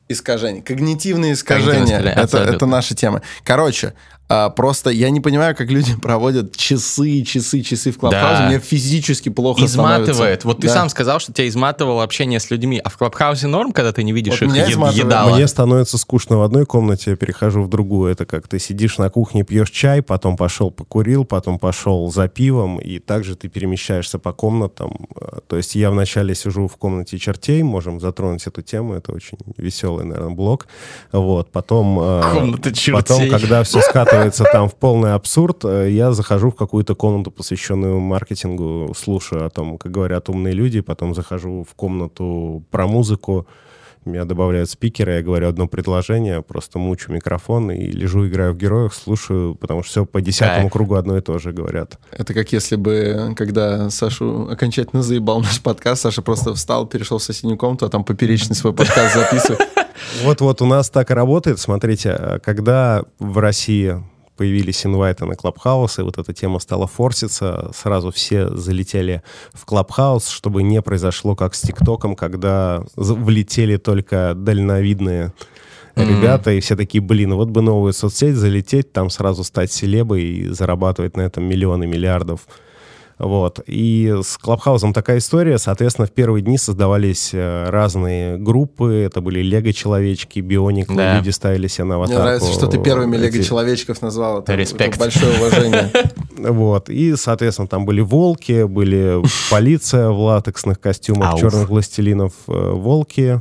[0.09, 0.63] Искажения.
[0.63, 1.99] Когнитивные искажения.
[1.99, 3.23] Это, это наша тема.
[3.45, 3.95] Короче,
[4.29, 8.43] а, просто я не понимаю, как люди проводят часы, часы, часы в Клабхаусе.
[8.43, 8.49] Да.
[8.49, 10.14] Мне физически плохо Изматывает.
[10.14, 10.49] становится.
[10.49, 10.74] Вот ты Да.
[10.74, 12.81] сам сказал, что тебя изматывало общение с людьми.
[12.83, 15.35] А в Клабхаусе норм, когда ты не видишь Вот их меня е- едала?
[15.37, 18.11] Мне становится скучно в одной комнате, я перехожу в другую.
[18.11, 22.79] Это как ты сидишь на кухне, пьешь чай, потом пошел покурил, потом пошел за пивом,
[22.81, 25.07] и также ты перемещаешься по комнатам.
[25.20, 29.39] Э, То есть я вначале сижу в комнате чертей, можем затронуть эту тему, это очень
[29.57, 30.66] веселый, наверное, блок.
[31.12, 31.99] Вот, потом...
[32.01, 32.93] э, Комната чертей.
[32.95, 34.16] Потом, когда все скатывается
[34.53, 39.79] там в полный абсурд, э, я захожу в какую-то комнату, посвященную маркетингу, слушаю о том,
[39.79, 43.47] как говорят умные люди, потом захожу в комнату про музыку,
[44.07, 48.95] меня добавляют спикеры, я говорю одно предложение, просто мучу микрофон и лежу, играю в героях,
[48.95, 50.73] слушаю, потому что все по десятому Кайф.
[50.73, 51.99] кругу одно и то же говорят.
[52.12, 57.23] Это как если бы, когда Сашу окончательно заебал наш подкаст, Саша просто встал, перешел в
[57.23, 59.61] соседнюю комнату, а там поперечный свой подкаст записывает.
[60.23, 61.59] Вот-вот у нас так и работает.
[61.59, 64.03] Смотрите, э, когда в России
[64.37, 69.23] появились инвайты на Клабхаус, и вот эта тема стала форситься, сразу все залетели
[69.53, 75.33] в Клабхаус, чтобы не произошло как с ТикТоком, когда влетели только дальновидные
[75.97, 80.49] ребята, и все такие, блин, вот бы новую соцсеть залететь, там сразу стать селебой и
[80.49, 82.41] зарабатывать на этом миллионы, миллиардов.
[83.19, 83.61] Вот.
[83.67, 85.57] И с Клабхаусом такая история.
[85.59, 88.93] Соответственно, в первые дни создавались э, разные группы.
[89.07, 91.17] Это были лего-человечки, бионик, Да.
[91.17, 92.23] люди ставили себе на Мне аватарку.
[92.23, 94.41] нравится, что ты первыми эти- лего-человечков назвал.
[94.41, 94.91] Это, Респект.
[94.97, 95.91] это большое уважение.
[96.39, 96.91] Вот.
[96.91, 103.41] И, соответственно, там были волки, были полиция в латексных костюмах, черных властелинов, э, волки.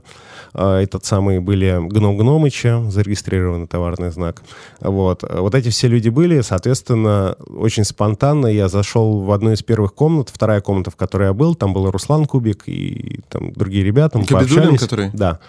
[0.55, 4.41] Э, Этот самый были гном-гномыча, зарегистрированный товарный знак.
[4.79, 5.23] Вот.
[5.29, 10.29] Вот эти все люди были, соответственно, очень спонтанно я зашел в одну из первых комнат,
[10.31, 14.17] вторая комната, в которой я был, там был Руслан Кубик и там другие ребята.
[14.17, 14.79] Мы Кабидулин, пообщались.
[14.81, 15.09] который?
[15.13, 15.39] Да.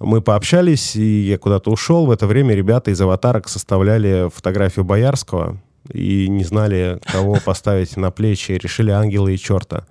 [0.00, 2.06] Мы пообщались, и я куда-то ушел.
[2.06, 5.58] В это время ребята из аватарок составляли фотографию Боярского
[5.92, 8.52] и не знали, кого поставить на плечи.
[8.52, 9.86] Решили ангела и черта.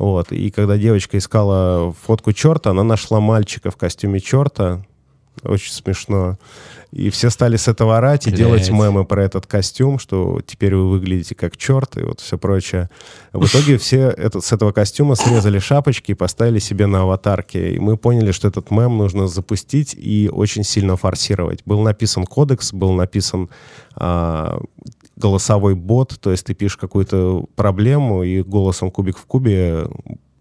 [0.00, 0.32] Вот.
[0.32, 4.82] И когда девочка искала фотку черта, она нашла мальчика в костюме черта.
[5.42, 6.38] Очень смешно.
[6.90, 10.88] И все стали с этого орать и делать мемы про этот костюм, что теперь вы
[10.88, 12.88] выглядите как черт и вот все прочее.
[13.34, 17.58] В итоге все это, с этого костюма срезали шапочки и поставили себе на аватарки.
[17.58, 21.60] И мы поняли, что этот мем нужно запустить и очень сильно форсировать.
[21.66, 23.50] Был написан кодекс, был написан
[23.94, 24.62] а,
[25.20, 29.86] голосовой бот, то есть ты пишешь какую-то проблему, и голосом кубик в кубе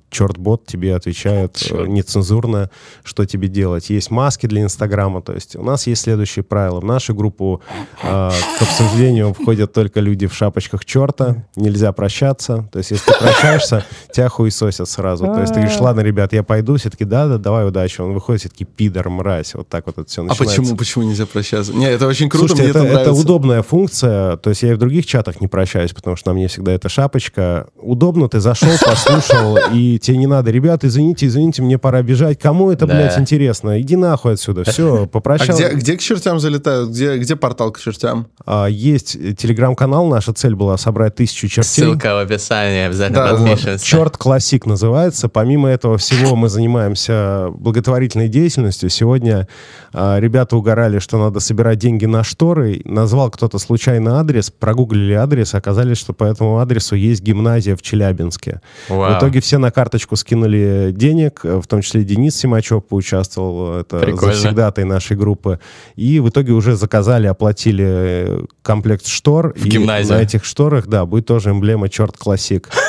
[0.10, 1.88] черт-бот тебе отвечает э, Чёрт.
[1.88, 2.70] нецензурно,
[3.04, 3.90] что тебе делать.
[3.90, 6.80] Есть маски для Инстаграма, то есть у нас есть следующие правила.
[6.80, 7.62] В нашу группу
[8.04, 13.20] э, к обсуждению входят только люди в шапочках черта, нельзя прощаться, то есть если ты
[13.20, 15.26] прощаешься, тебя хуесосят сразу.
[15.26, 18.02] То есть ты говоришь, ладно, ребят, я пойду, все таки да-да, давай, удачи.
[18.02, 20.62] Он выходит, все таки пидор, мразь, вот так вот это все А начинается.
[20.62, 21.74] почему, почему нельзя прощаться?
[21.74, 24.38] Не, это очень круто, Слушайте, это, это, это удобная функция.
[24.38, 26.90] То есть я и в других чатах не прощаюсь, потому что на мне всегда эта
[26.90, 27.68] шапочка.
[27.78, 30.52] Удобно, ты зашел, послушал, и тебе не надо.
[30.52, 32.40] Ребята, извините, извините, мне пора бежать.
[32.40, 32.96] Кому это, да.
[32.96, 33.80] блядь, интересно?
[33.82, 34.64] Иди нахуй отсюда.
[34.64, 35.68] Все, попрощался.
[35.68, 36.90] А где, где к чертям залетают?
[36.90, 38.28] Где, где портал к чертям?
[38.46, 40.08] А, есть телеграм-канал.
[40.08, 41.84] Наша цель была собрать тысячу чертей.
[41.84, 43.86] Ссылка в описании, обязательно да, подпишемся.
[43.86, 45.30] Черт Классик называется.
[45.30, 48.90] Помимо этого всего мы занимаемся благотворительной деятельностью.
[48.90, 49.48] Сегодня
[49.94, 52.82] а, ребята угорали, что надо собирать деньги на шторы.
[52.86, 58.62] Назвал кто-то случайно адрес, прогуглили адрес, оказалось, что по этому адресу есть гимназия в Челябинске.
[58.88, 59.14] Вау.
[59.14, 64.36] В итоге все на карточку скинули денег, в том числе Денис Симачев поучаствовал, это Прикольно.
[64.36, 65.60] завсегдатой нашей группы.
[65.96, 69.54] И в итоге уже заказали, оплатили комплект штор.
[69.56, 70.16] В и гимназию.
[70.16, 72.70] на этих шторах, да, будет тоже эмблема «Черт Классик».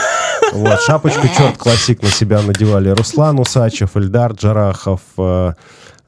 [0.53, 5.53] Вот, шапочку «Черт Классик» на себя надевали Руслан Усачев, Эльдар Джарахов, э,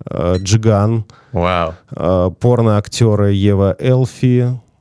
[0.04, 1.74] э, Джиган, Вау.
[1.92, 4.71] Э, порно-актеры Ева Элфи, Э,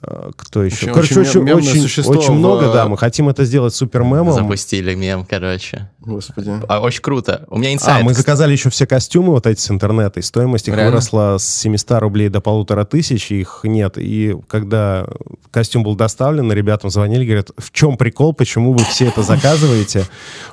[0.00, 0.86] кто еще?
[0.86, 2.72] Очень, короче, очень, очень, очень, очень много, в...
[2.72, 2.86] да.
[2.86, 4.32] Мы хотим это сделать супер мемом.
[4.32, 5.90] Запустили мем, короче.
[5.98, 6.52] Господи.
[6.68, 7.44] А, очень круто.
[7.48, 8.02] У меня инсайт.
[8.02, 10.92] А, мы заказали еще все костюмы вот эти с интернета, и стоимость их Реально?
[10.92, 13.94] выросла с 700 рублей до полутора тысяч, их нет.
[13.96, 15.06] И когда
[15.50, 20.04] костюм был доставлен, ребятам звонили, говорят, в чем прикол, почему вы все это заказываете?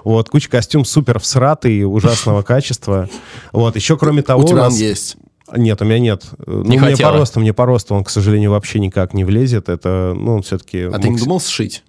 [0.04, 3.10] Вот, куча костюм супер всратый, ужасного качества.
[3.52, 4.44] Вот, еще кроме того...
[4.44, 5.18] У тебя он есть.
[5.56, 6.24] Нет, у меня нет.
[6.48, 9.70] Не ну, мне по росту, мне по росту он, к сожалению, вообще никак не влезет.
[9.70, 10.84] Это, ну, все-таки...
[10.84, 11.02] А макс...
[11.02, 11.84] ты не думал сшить?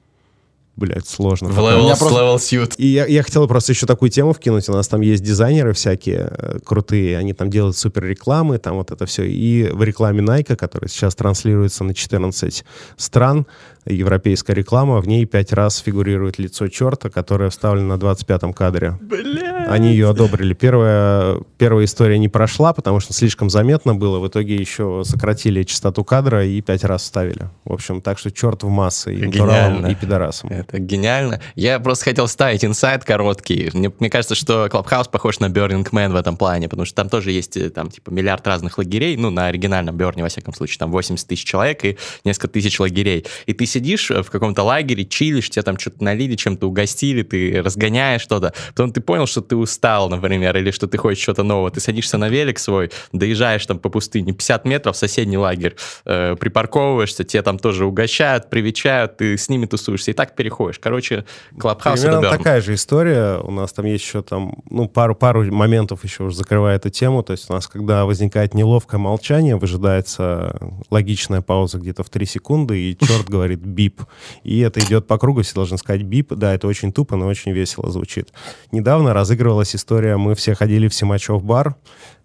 [0.77, 1.49] Блять, сложно.
[1.49, 2.21] В level, просто...
[2.21, 2.75] level suit.
[2.77, 4.69] И я, я хотел просто еще такую тему вкинуть.
[4.69, 7.17] У нас там есть дизайнеры всякие э, крутые.
[7.17, 9.25] Они там делают супер рекламы, там вот это все.
[9.25, 12.65] И в рекламе Nike, которая сейчас транслируется на 14
[12.99, 13.47] стран,
[13.87, 18.99] европейская реклама, в ней пять раз фигурирует лицо черта, которое вставлено на 25-м кадре.
[19.01, 19.67] Бля.
[19.69, 20.55] Они ее одобрили.
[20.55, 24.19] Первая, первая история не прошла, потому что слишком заметно было.
[24.19, 27.49] В итоге еще сократили частоту кадра и пять раз вставили.
[27.65, 30.51] В общем, так что черт в массы и натуралам, и пидорасам.
[30.51, 31.41] Это гениально.
[31.55, 33.71] Я просто хотел ставить инсайт короткий.
[33.73, 37.09] Мне, мне кажется, что Clubhouse похож на Burning Man в этом плане, потому что там
[37.09, 40.79] тоже есть э, там типа миллиард разных лагерей, ну, на оригинальном Берне, во всяком случае,
[40.79, 43.27] там 80 тысяч человек и несколько тысяч лагерей.
[43.47, 47.63] И ты сидишь э, в каком-то лагере, чилишь, тебе там что-то налили, чем-то угостили, ты
[47.63, 48.53] разгоняешь что-то.
[48.69, 51.71] Потом ты понял, что ты устал, например, или что ты хочешь что-то нового.
[51.71, 56.37] Ты садишься на велик свой, доезжаешь там по пустыне 50 метров в соседний лагерь, э,
[56.39, 60.79] припарковываешься, тебе там тоже угощают, привечают, ты с ними тусуешься, и так переходишь.
[60.79, 61.25] Короче,
[61.59, 63.39] Клабхаус Примерно такая же история.
[63.41, 67.23] У нас там есть еще там, ну, пару, пару моментов еще уже закрывая эту тему.
[67.23, 70.59] То есть у нас, когда возникает неловкое молчание, выжидается
[70.91, 74.03] логичная пауза где-то в 3 секунды, и черт говорит бип.
[74.43, 76.33] И это идет по кругу, все должны сказать бип.
[76.33, 78.33] Да, это очень тупо, но очень весело звучит.
[78.73, 81.77] Недавно разыгрывалась история, мы все ходили в Симачев бар,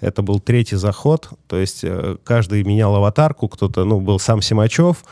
[0.02, 5.04] это был третий заход, то есть э, каждый менял аватарку, кто-то, ну, был сам Симачев,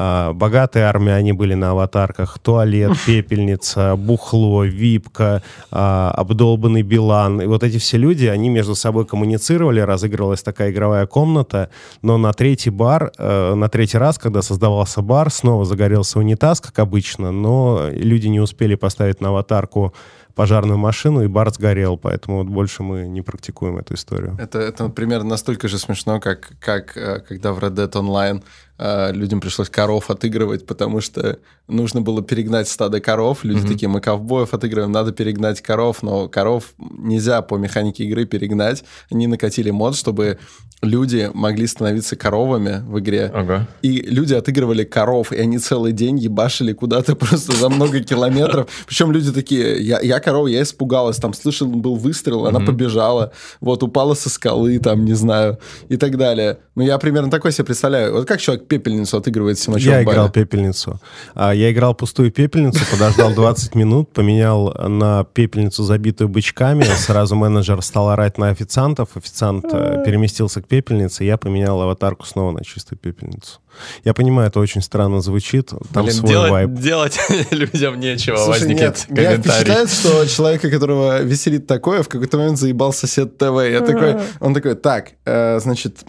[0.00, 5.42] а, богатые армяне были на аватарках, туалет, пепельница, бухло, випка,
[5.72, 7.42] а, обдолбанный Билан.
[7.42, 11.70] И вот эти все люди, они между собой коммуницировали, разыгрывалась такая игровая комната,
[12.02, 16.78] но на третий бар, э, на третий раз, когда создавался бар, снова загорелся унитаз, как
[16.78, 19.92] обычно, но люди не успели поставить на аватарку
[20.38, 24.36] пожарную машину, и бар сгорел, поэтому вот больше мы не практикуем эту историю.
[24.38, 28.44] Это, это примерно настолько же смешно, как, как э, когда в Red Dead Online
[28.78, 33.44] людям пришлось коров отыгрывать, потому что нужно было перегнать стадо коров.
[33.44, 33.68] Люди mm-hmm.
[33.72, 38.84] такие, мы ковбоев отыгрываем, надо перегнать коров, но коров нельзя по механике игры перегнать.
[39.10, 40.38] Они накатили мод, чтобы
[40.80, 43.32] люди могли становиться коровами в игре.
[43.34, 43.66] Ага.
[43.82, 48.68] И люди отыгрывали коров, и они целый день ебашили куда-то просто за много километров.
[48.86, 53.82] Причем люди такие, я, я корова, я испугалась, там слышал был выстрел, она побежала, вот
[53.82, 55.58] упала со скалы, там, не знаю,
[55.88, 56.58] и так далее.
[56.76, 58.12] Ну, я примерно такой себе представляю.
[58.12, 61.00] Вот как человек пепельницу отыгрывает в Я играл пепельницу.
[61.34, 67.82] А, я играл пустую пепельницу, подождал 20 минут, поменял на пепельницу, забитую бычками, сразу менеджер
[67.82, 72.98] стал орать на официантов, официант э, переместился к пепельнице, я поменял аватарку снова на чистую
[72.98, 73.60] пепельницу.
[74.04, 75.70] Я понимаю, это очень странно звучит.
[75.92, 76.70] Там Блин, свой делать, вайб.
[76.74, 77.18] делать
[77.50, 79.28] людям нечего, Слушай, возникнет нет, комментарий.
[79.28, 83.62] Меня впечатляет, что человека, которого веселит такое, в какой-то момент заебал сосед ТВ.
[83.70, 86.04] Я такой, он такой, так, э, значит,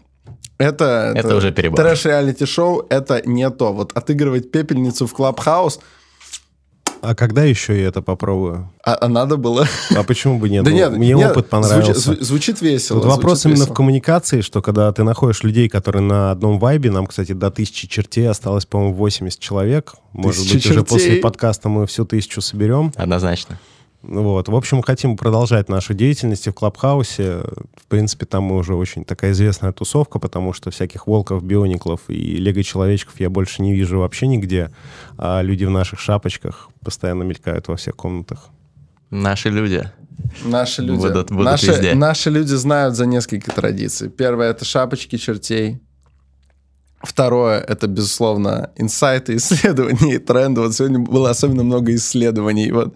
[0.60, 1.80] это, это, это уже перебор.
[1.80, 3.74] Трэш-реалити-шоу, это не то.
[3.74, 5.80] Вот отыгрывать пепельницу в Клабхаус–
[7.02, 8.70] а когда еще я это попробую?
[8.84, 9.68] А, а надо было.
[9.96, 10.66] А почему бы нет?
[10.66, 12.00] Да нет, Мне нет, опыт понравился.
[12.00, 13.02] Звучит, звучит весело.
[13.02, 13.74] Тут вопрос именно весело.
[13.74, 17.88] в коммуникации, что когда ты находишь людей, которые на одном вайбе, нам, кстати, до тысячи
[17.88, 19.96] чертей осталось, по-моему, 80 человек.
[20.12, 20.72] Может быть, чертей.
[20.72, 22.92] уже после подкаста мы всю тысячу соберем.
[22.96, 23.60] Однозначно.
[24.02, 24.48] Вот.
[24.48, 27.44] В общем, мы хотим продолжать нашу деятельность в Клабхаусе.
[27.76, 32.38] В принципе, там мы уже очень такая известная тусовка, потому что всяких волков, биониклов и
[32.38, 34.72] лего-человечков я больше не вижу вообще нигде.
[35.18, 38.50] А люди в наших шапочках постоянно мелькают во всех комнатах.
[39.10, 39.84] Наши люди.
[40.46, 41.00] Наши люди.
[41.02, 41.94] Будут- будут наши, везде.
[41.96, 44.10] наши люди знают за несколько традиций.
[44.10, 45.80] Первое это шапочки чертей.
[47.02, 50.62] Второе это, безусловно, инсайты, исследования и тренды.
[50.62, 52.72] Вот сегодня было особенно много исследований.
[52.72, 52.96] Вот,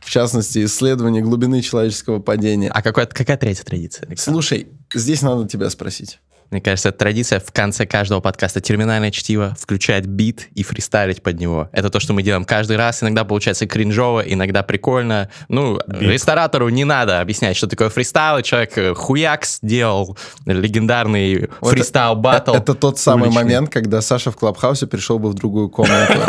[0.00, 2.70] в частности, исследования глубины человеческого падения.
[2.70, 4.06] А какой, какая третья традиция?
[4.06, 4.34] Александр?
[4.34, 6.20] Слушай, здесь надо тебя спросить.
[6.50, 11.38] Мне кажется, это традиция в конце каждого подкаста терминальное чтиво, включать бит и фристайлить под
[11.38, 11.68] него.
[11.72, 13.02] Это то, что мы делаем каждый раз.
[13.02, 15.28] Иногда получается кринжово, иногда прикольно.
[15.48, 18.40] Ну, ресторатору не надо объяснять, что такое фристайл.
[18.42, 22.54] Человек э, хуякс делал легендарный Вот фристайл батл.
[22.54, 23.42] Это тот самый уличный.
[23.42, 26.14] момент, когда Саша в Клабхаусе пришел бы в другую комнату.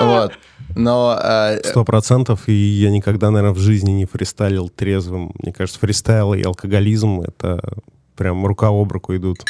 [0.00, 0.32] Вот.
[0.76, 5.32] Но э, Сто процентов, и я никогда, наверное, в жизни не фристайлил трезвым.
[5.40, 7.60] Мне кажется, фристайл и алкоголизм— это
[8.18, 9.44] прям рука об руку идут.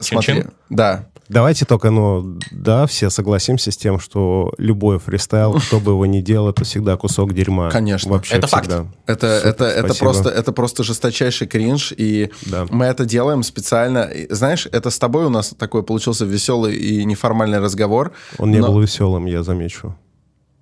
[0.00, 5.92] смотри, да, Давайте только, ну, да, все согласимся с тем, что любой фристайл, кто бы
[5.92, 7.68] его ни делал, это всегда кусок дерьма.
[7.70, 8.12] Конечно.
[8.12, 8.66] Вообще Это факт.
[8.66, 8.86] всегда.
[9.06, 12.66] Это, Супер, это, это, просто, это просто жесточайший кринж, и Да.
[12.70, 14.04] мы это делаем специально.
[14.04, 18.60] И, знаешь, это с тобой у нас такой получился веселый и неформальный разговор, Он не
[18.60, 19.94] но- был веселым, я замечу.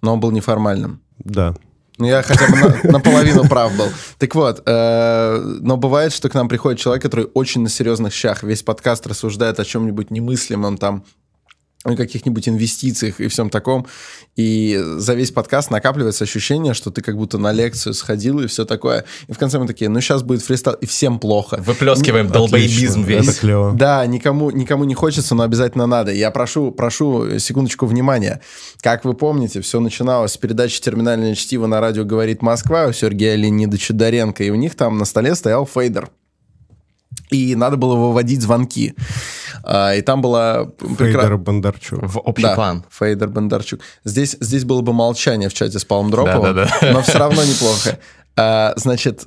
[0.02, 0.98] но он был неформальным.
[1.20, 1.54] Да.
[1.98, 3.88] Ну, я хотя бы на- наполовину прав был.
[4.18, 8.42] Так вот, э, но бывает, что к нам приходит человек, который очень на серьезных щах.
[8.42, 11.04] Весь подкаст рассуждает о чем-нибудь немыслимом, там,
[11.86, 13.86] о каких-нибудь инвестициях и всем таком.
[14.34, 18.64] И за весь подкаст накапливается ощущение, что ты как будто на лекцию сходил и все
[18.64, 19.04] такое.
[19.28, 21.62] И в конце мы такие, ну сейчас будет фристайл, и всем плохо.
[21.64, 23.28] Выплескиваем долбоебизм весь.
[23.28, 23.72] Это клево.
[23.72, 26.12] Да, никому, никому не хочется, но обязательно надо.
[26.12, 28.40] Я прошу, прошу секундочку внимания.
[28.80, 33.36] Как вы помните, все начиналось с передачи «Терминальное чтиво» на радио «Говорит Москва» у Сергея
[33.36, 36.10] Леонида Чударенко, и у них там на столе стоял фейдер.
[37.30, 38.94] И надо было выводить звонки.
[39.68, 40.64] А, и там была...
[40.78, 41.98] прекра- Фейдер Бондарчук.
[42.02, 42.84] В общий да, план.
[42.88, 43.80] Фейдер Бондарчук.
[44.04, 46.92] Здесь, здесь было бы молчание в чате с Павлом Дроповым, Да-да-да.
[46.92, 47.98] но все равно неплохо.
[48.36, 49.26] А, значит,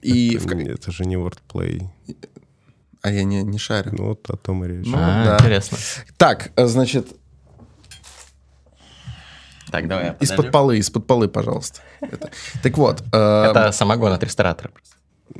[0.00, 0.38] и...
[0.38, 1.86] в- Это же не wordplay.
[3.02, 3.92] А я не, не шарю.
[3.96, 4.86] Ну, вот о том и речь.
[4.86, 5.36] Ну, А, да.
[5.36, 5.76] Интересно.
[6.16, 7.08] Так, э, значит,
[9.70, 11.80] Так, давай я Из-под полы, из-под полы, пожалуйста.
[12.00, 12.30] Это-
[12.62, 13.16] Так вот, э,
[13.50, 14.70] Это самогон от ресторатора.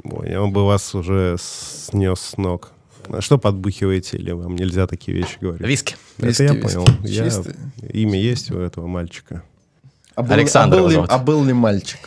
[0.05, 2.73] Ой, он бы вас уже снес с ног.
[3.13, 5.67] А что подбухиваете, или вам нельзя такие вещи говорить?
[5.67, 5.97] Виски.
[6.19, 6.75] Виски, Это я виски.
[6.77, 6.87] понял.
[7.03, 7.89] Я-.
[7.93, 9.43] Имя есть у этого мальчика.
[10.15, 11.99] а был, Александр а был, ли, а был ли мальчик?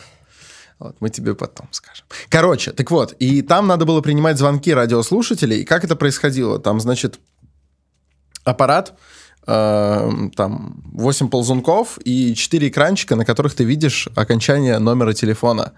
[0.78, 2.04] Вот, мы тебе потом скажем.
[2.28, 5.60] Короче, так вот, и там надо было принимать звонки радиослушателей.
[5.60, 6.58] И как это происходило?
[6.58, 7.20] Там, значит,
[8.44, 8.94] аппарат,
[9.46, 15.72] э, там 8 ползунков и 4 экранчика, на которых ты видишь окончание номера телефона.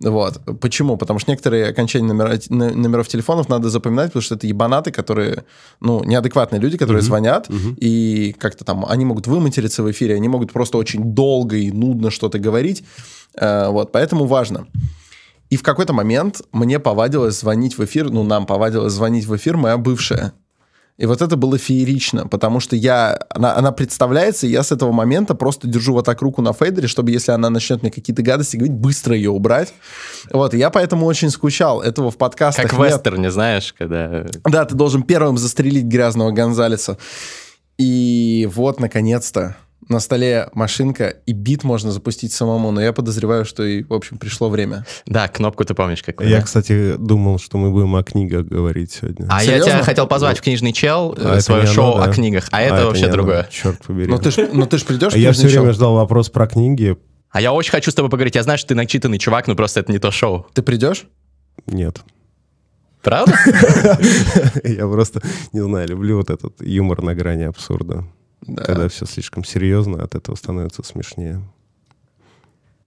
[0.00, 0.40] Вот.
[0.60, 0.96] Почему?
[0.96, 5.44] Потому что некоторые окончания номера, номеров телефонов надо запоминать, потому что это ебанаты, которые,
[5.80, 10.52] ну, неадекватные люди, которые звонят, и как-то там, они могут выматериться в эфире, они могут
[10.52, 12.84] просто очень долго и нудно что-то говорить.
[13.34, 14.66] Э, вот, поэтому важно.
[15.50, 19.56] И в какой-то момент мне повадилось звонить в эфир, ну, нам повадилось звонить в эфир
[19.56, 20.32] моя бывшая.
[21.00, 24.92] И вот это было феерично, потому что я, она, она представляется, и я с этого
[24.92, 28.58] момента просто держу вот так руку на фейдере, чтобы если она начнет мне какие-то гадости
[28.58, 29.72] говорить, быстро ее убрать.
[30.30, 31.80] Вот, и я поэтому очень скучал.
[31.80, 32.92] Этого в подкастах Как нет.
[32.92, 34.26] вестерне, знаешь, когда...
[34.44, 36.98] Да, ты должен первым застрелить грязного Гонзалеса.
[37.78, 39.56] И вот, наконец-то,
[39.90, 42.70] на столе машинка, и бит можно запустить самому.
[42.70, 44.86] Но я подозреваю, что и, в общем, пришло время.
[45.06, 46.42] Да, кнопку ты помнишь какую, Я, да?
[46.44, 49.26] кстати, думал, что мы будем о книгах говорить сегодня.
[49.28, 49.72] А я Серьезно?
[49.72, 52.04] тебя хотел позвать в книжный чел, э, А это свое не оно, шоу да?
[52.04, 53.40] о книгах, а это вообще не другое.
[53.40, 54.10] оно, Черт побери.
[54.10, 55.72] Но ты ж, ну, ты ж придешь А я все время шоу?
[55.74, 56.96] ждал вопрос про книги.
[57.30, 58.34] А я очень хочу с тобой поговорить.
[58.34, 60.46] Я знаю, что ты начитанный чувак, но просто это не то шоу.
[60.52, 61.06] Ты придешь?
[61.66, 62.00] Нет.
[63.02, 63.32] Правда?
[64.64, 65.22] Я просто,
[65.52, 68.04] не знаю, люблю вот этот юмор на грани абсурда.
[68.50, 68.64] Да.
[68.64, 71.40] Когда все слишком серьезно, от этого становится смешнее.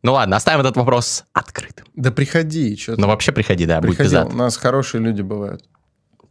[0.01, 1.85] Ну ладно, оставим этот вопрос открытым.
[1.95, 4.33] Да приходи, что Но вообще приходи, да, будь Приходи, пиздат.
[4.33, 5.63] у нас хорошие люди бывают.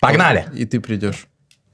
[0.01, 0.47] Погнали!
[0.53, 1.27] И ты придешь.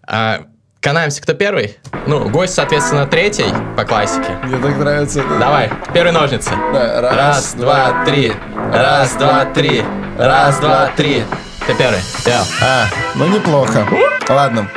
[0.06, 0.46] А,
[0.80, 1.76] Канаемся, кто первый?
[2.06, 4.38] Ну, гость, соответственно, третий по классике.
[4.44, 5.24] Мне так нравится.
[5.40, 6.50] Давай, первые ножницы.
[6.72, 8.32] Да, Раз, два, три.
[8.72, 9.82] Раз, два, три.
[10.16, 11.24] Раз, два, три.
[11.66, 11.98] Ты первый.
[12.24, 12.44] Я.
[12.62, 12.86] А,
[13.16, 13.84] ну неплохо.
[14.28, 14.70] Ладно.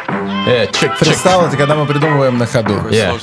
[0.47, 0.93] Э, чик, чик.
[0.95, 2.87] Фристайл это когда мы придумываем на ходу.
[2.89, 3.13] Я.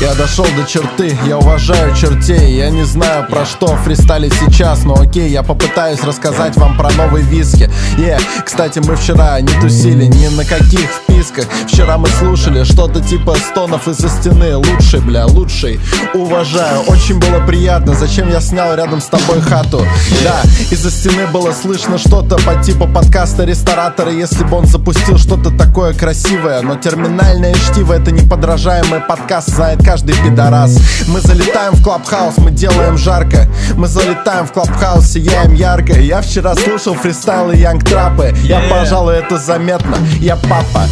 [0.00, 4.94] Я дошел до черты, я уважаю чертей Я не знаю про что фристайлить сейчас Но
[4.94, 7.70] окей, я попытаюсь рассказать вам про новый виски.
[7.98, 8.18] Yeah.
[8.42, 11.44] Кстати, мы вчера не тусили ни на каких вписках.
[11.66, 14.56] Вчера мы слушали что-то типа стонов из-за стены.
[14.56, 15.78] Лучший, бля, лучший,
[16.14, 19.84] уважаю Очень было приятно, зачем я снял рядом с тобой хату?
[20.24, 20.40] Да,
[20.70, 25.92] из-за стены было слышно что-то по типу подкаста ресторатора Если бы он запустил что-то такое
[25.92, 29.48] красивое Но терминальное чтиво это неподражаемый подкаст.
[29.48, 30.78] Знает каждый пидорас.
[31.08, 33.48] Мы залетаем в клабхаус, мы делаем жарко.
[33.74, 35.98] Мы залетаем в клабхаус, сияем ярко.
[35.98, 38.32] Я вчера слушал фристайлы Янг Трапы.
[38.44, 40.86] Я, пожалуй, это заметно, я папа.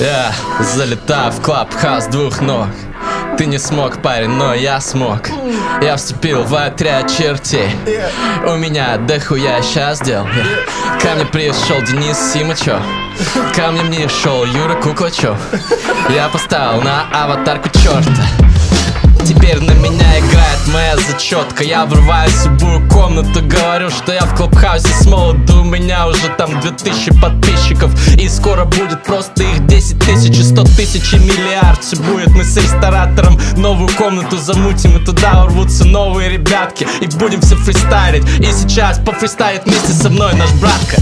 [0.00, 0.32] Я
[0.64, 2.66] залетаю в клабхаус двух ног
[3.36, 5.28] ты не смог, парень, но я смог.
[5.82, 7.70] Я вступил в отряд чертей.
[8.46, 10.26] У меня дохуя сейчас дел.
[11.00, 12.80] Ко мне пришел Денис Симачев
[13.54, 15.38] Ко мне мне шел Юра Куклачев.
[16.10, 18.26] Я поставил на аватарку черта
[19.24, 21.62] Теперь на меня играет моя зачетка.
[21.62, 25.60] Я врываюсь в любую комнату Говорю, что я в клубхаусе с молоду.
[25.60, 27.92] У меня уже там 2000 подписчиков.
[28.16, 31.82] И скоро будет просто их 10 тысяч и 100 тысяч и миллиард.
[31.82, 36.86] Все будет мы с ресторатором Новую комнату замутим И туда урвутся новые ребятки.
[37.00, 38.24] И будем все фристайлить.
[38.40, 40.96] И сейчас пофристайлит вместе со мной наш братка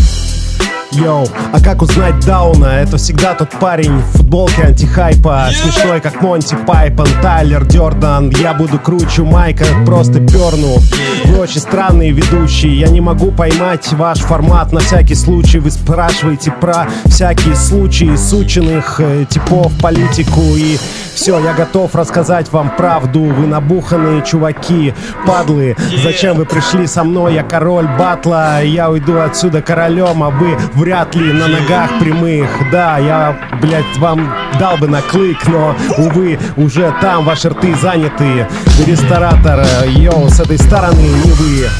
[0.98, 2.66] Йоу, а как узнать Дауна?
[2.66, 5.48] Это всегда тот парень в футболке антихайпа.
[5.52, 10.78] Смешной, как Монти Пайпон, Тайлер Дёрдан Я буду круче Майка, просто перну
[11.24, 12.78] Вы очень странные ведущие.
[12.78, 14.72] Я не могу поймать ваш формат.
[14.72, 20.78] На всякий случай Вы спрашиваете про всякие случаи Сученных э, типов, политику И
[21.18, 23.22] все, я готов рассказать вам правду.
[23.22, 24.94] Вы набуханные чуваки,
[25.26, 25.74] падлы.
[26.04, 27.34] Зачем вы пришли со мной?
[27.34, 28.60] Я король батла.
[28.60, 32.48] Я уйду отсюда королем, а вы вряд ли на ногах прямых.
[32.70, 38.46] Да, я, блядь, вам дал бы на клык Но, увы, уже там ваши рты заняты.
[38.86, 41.70] Ресторатор, э, йоу, с этой стороны не вы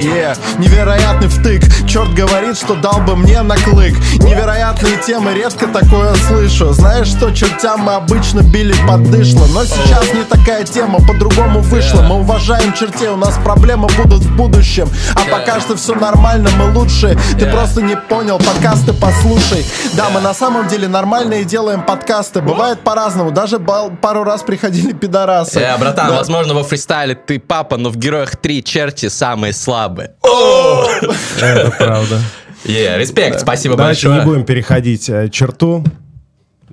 [0.00, 0.38] Yeah.
[0.58, 1.62] Невероятный втык.
[1.88, 6.72] Черт говорит, что дал бы мне на клык Невероятные темы, редко такое слышу.
[6.72, 9.46] Знаешь что, чертям мы обычно били под дышло.
[9.46, 14.36] Но сейчас не такая тема, по-другому вышло Мы уважаем чертей, у нас проблемы будут в
[14.36, 14.88] будущем.
[15.14, 19.64] А пока что все нормально, мы лучшие Ты просто не понял, подкасты послушай.
[19.94, 22.40] Да, мы на самом деле нормальные делаем подкасты.
[22.40, 25.60] Бывает по-разному, даже пару раз приходили пидорасы.
[25.60, 29.87] Э, братан, возможно во фристайле ты папа, но в Героях 3 черти самые слабые
[31.40, 32.20] Это правда
[32.64, 34.18] Yeah, респект, спасибо большое.
[34.18, 35.84] не будем переходить э, черту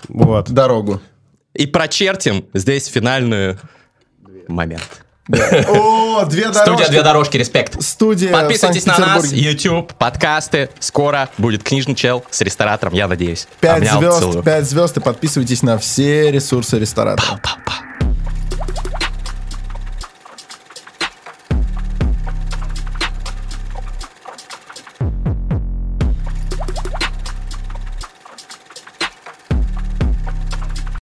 [0.10, 1.00] Вот Дорогу
[1.54, 3.60] И прочертим здесь финальную
[4.48, 5.06] момент.
[5.28, 7.82] О, две дорожки Студия «Две дорожки», респект.
[7.82, 9.32] Студия Подписывайтесь на нас.
[9.32, 10.70] YouTube, подкасты.
[10.80, 13.48] Скоро будет книжный чел с ресторатором, я надеюсь.
[13.60, 17.40] Пять звезд, пять звезд и подписывайтесь на все ресурсы ресторатора.
[17.42, 17.95] Пау-пау.